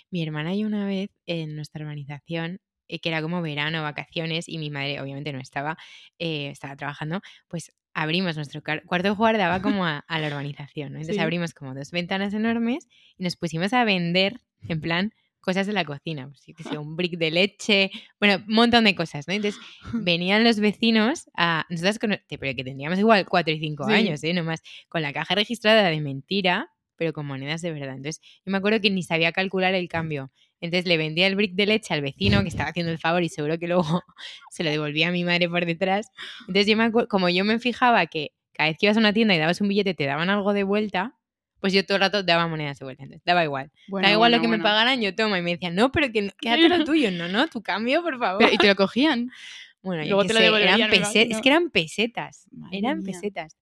[0.09, 4.57] Mi hermana y una vez en nuestra urbanización, eh, que era como verano, vacaciones, y
[4.57, 5.77] mi madre obviamente no estaba,
[6.17, 10.93] eh, estaba trabajando, pues abrimos nuestro cuarto de jugar, daba como a, a la urbanización,
[10.93, 10.97] ¿no?
[10.97, 11.21] Entonces Sí.
[11.21, 15.13] abrimos como dos ventanas enormes y nos pusimos a vender, en plan,
[15.47, 17.89] cosas de la cocina, pues, un brick de leche,
[18.19, 19.33] bueno, un montón de cosas, ¿no?
[19.33, 19.57] Entonces
[19.93, 23.93] venían los vecinos a, nosotras con, pero que tendríamos igual cuatro y cinco Sí.
[23.93, 24.33] años, ¿eh?
[24.33, 27.95] Nomás, con la caja registrada de mentira, pero con monedas de verdad.
[27.95, 30.33] Entonces, yo me acuerdo que ni sabía calcular el cambio.
[30.59, 33.29] Entonces le vendía el brick de leche al vecino que estaba haciendo el favor y
[33.29, 33.83] seguro que luego
[34.51, 36.11] se lo devolvía a mi madre por detrás.
[36.41, 39.13] Entonces yo me acuerdo, como yo me fijaba que cada vez que ibas a una
[39.13, 41.16] tienda y dabas un billete te daban algo de vuelta,
[41.59, 43.03] pues yo todo el rato daba monedas de vuelta.
[43.03, 43.71] Entonces, daba igual.
[43.87, 45.39] Bueno, da igual bueno, lo que me pagaran, yo toma.
[45.39, 47.11] Y me decían, no, pero que quédate lo tuyo.
[47.11, 48.39] No, no, tu cambio, por favor.
[48.39, 49.29] Pero- y te lo cogían.
[49.83, 51.35] Bueno, Luego qué te lo sé, eran me pese- imagino.
[51.35, 52.47] Es que eran pesetas.
[52.51, 53.05] Madre eran mía.
[53.13, 53.55] pesetas.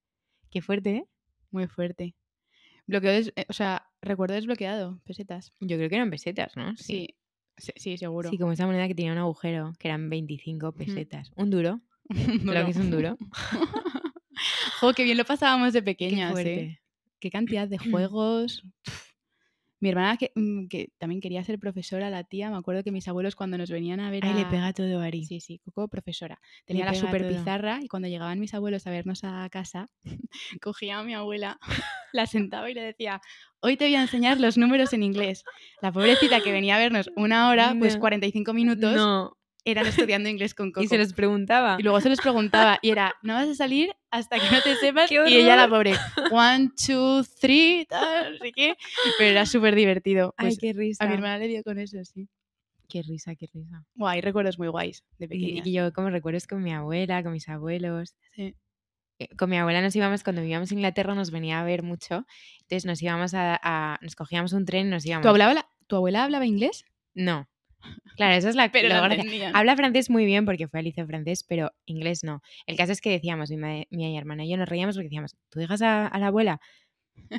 [0.50, 1.06] Qué fuerte, ¿eh?
[1.52, 2.16] Muy fuerte.
[2.88, 5.52] Bloqueo, des- eh, o sea, recuerdo desbloqueado, pesetas.
[5.60, 6.76] Yo creo que eran pesetas, ¿no?
[6.78, 7.16] Sí,
[7.58, 8.30] sí, sí, seguro.
[8.32, 11.32] Sí, como esa moneda que tenía un agujero, que eran 25 pesetas.
[11.36, 11.82] Un duro.
[12.10, 13.18] Lo que es un duro.
[14.80, 16.80] Jo, qué bien lo pasábamos de Qué pequeñas, ¿eh?
[17.20, 17.78] Qué cantidad de
[18.12, 18.64] juegos.
[19.82, 23.08] Mi hermana, que, mm, que también quería ser profesora, la tía, me acuerdo que mis
[23.08, 25.26] abuelos cuando nos venían a ver le a- pega todo, Ari.
[25.26, 26.40] Sí, sí, Coco, profesora.
[26.66, 27.38] Tenía la super todo.
[27.38, 29.90] pizarra y cuando llegaban mis abuelos a vernos a casa,
[30.62, 31.60] cogía a mi abuela,
[32.14, 33.22] la sentaba y le decía,
[33.60, 35.44] hoy te voy a enseñar los números en inglés.
[35.82, 38.00] La pobrecita que venía a vernos una hora, pues No.
[38.00, 39.38] 45 minutos, No.
[39.66, 40.84] Eran estudiando inglés con Coco.
[40.84, 41.76] Y se los preguntaba.
[41.80, 44.76] Y luego se les preguntaba y era, no vas a salir hasta que no te
[44.78, 45.10] sepas.
[45.10, 45.94] ¡Qué y ella, la pobre,
[46.32, 48.76] one, two, three, tal, no sé qué.
[49.18, 50.34] Pero era súper divertido.
[50.38, 51.04] Ay, Pues qué risa.
[51.04, 52.30] a mi hermana le dio con eso, sí.
[52.88, 53.84] Qué risa, qué risa.
[53.96, 55.68] Guay, recuerdos muy guays de Y, pequeñas.
[55.68, 58.16] y yo como recuerdos con mi abuela, con mis abuelos.
[58.36, 58.56] Sí.
[59.18, 62.26] Eh, Con mi abuela nos íbamos, cuando vivíamos en Inglaterra nos venía a ver mucho.
[62.62, 65.24] Entonces nos íbamos a, a- nos cogíamos un tren y nos íbamos.
[65.24, 66.86] ¿Tu, abuela, ¿Tu abuela hablaba inglés?
[67.16, 67.48] No.
[68.16, 69.50] Claro, esa es la, Pero la.
[69.54, 72.42] Habla francés muy bien porque fue al liceo francés, pero inglés no.
[72.66, 75.36] El caso es que decíamos, mi, madre- mi hermana y yo nos reíamos porque decíamos,
[75.50, 76.60] tú dejas a, a la abuela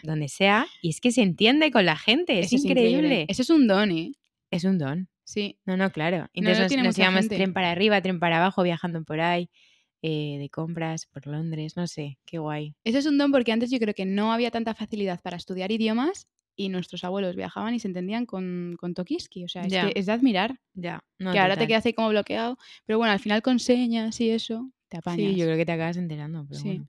[0.02, 3.26] donde sea y es que se entiende con la gente, es, increíble.
[3.28, 4.12] Eso es un don, ¿eh?
[4.50, 5.08] Es un don.
[5.24, 5.58] Sí.
[5.66, 6.18] No, no, claro.
[6.18, 7.36] No Entonces lo nos, tiene nos mucha íbamos gente.
[7.36, 9.50] tren para arriba, tren para abajo, viajando por ahí,
[10.02, 12.74] eh, de compras por Londres, no sé, qué guay.
[12.84, 15.72] Eso es un don porque antes yo creo que no había tanta facilidad para estudiar
[15.72, 19.44] idiomas y nuestros abuelos viajaban y se entendían con, con Tokiski.
[19.44, 20.58] O sea, es, que es de admirar.
[20.74, 22.56] Ya, no, que ahora te quedas ahí como bloqueado.
[22.86, 25.18] Pero bueno, al final con señas y eso, te apañas.
[25.32, 26.68] Sí, yo creo que te acabas enterando, pero Sí.
[26.68, 26.88] bueno.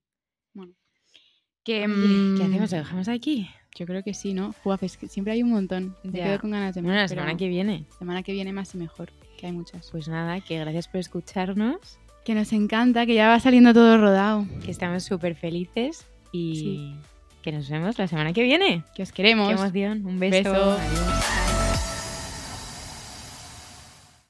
[0.53, 0.71] Bueno.
[0.73, 2.71] Mm, ¿Qué hacemos?
[2.71, 3.49] ¿Lo dejamos aquí?
[3.77, 4.55] Yo creo que sí, ¿no?
[4.81, 5.95] Es que siempre hay un montón.
[6.03, 6.25] Me Ya.
[6.25, 6.87] quedo con ganas de más.
[6.87, 7.85] Bueno, la semana que viene.
[7.99, 9.91] semana que viene más y mejor, que hay muchas.
[9.91, 14.45] Pues nada, que gracias por escucharnos, Que nos encanta, que ya va saliendo todo rodado.
[14.65, 16.95] que estamos súper felices y Sí.
[17.47, 18.83] Que nos vemos la semana que viene.
[18.93, 19.47] Que os queremos.
[19.47, 20.05] Qué emoción.
[20.05, 20.51] Un beso.
[20.51, 20.71] Beso.
[20.73, 21.36] Adiós.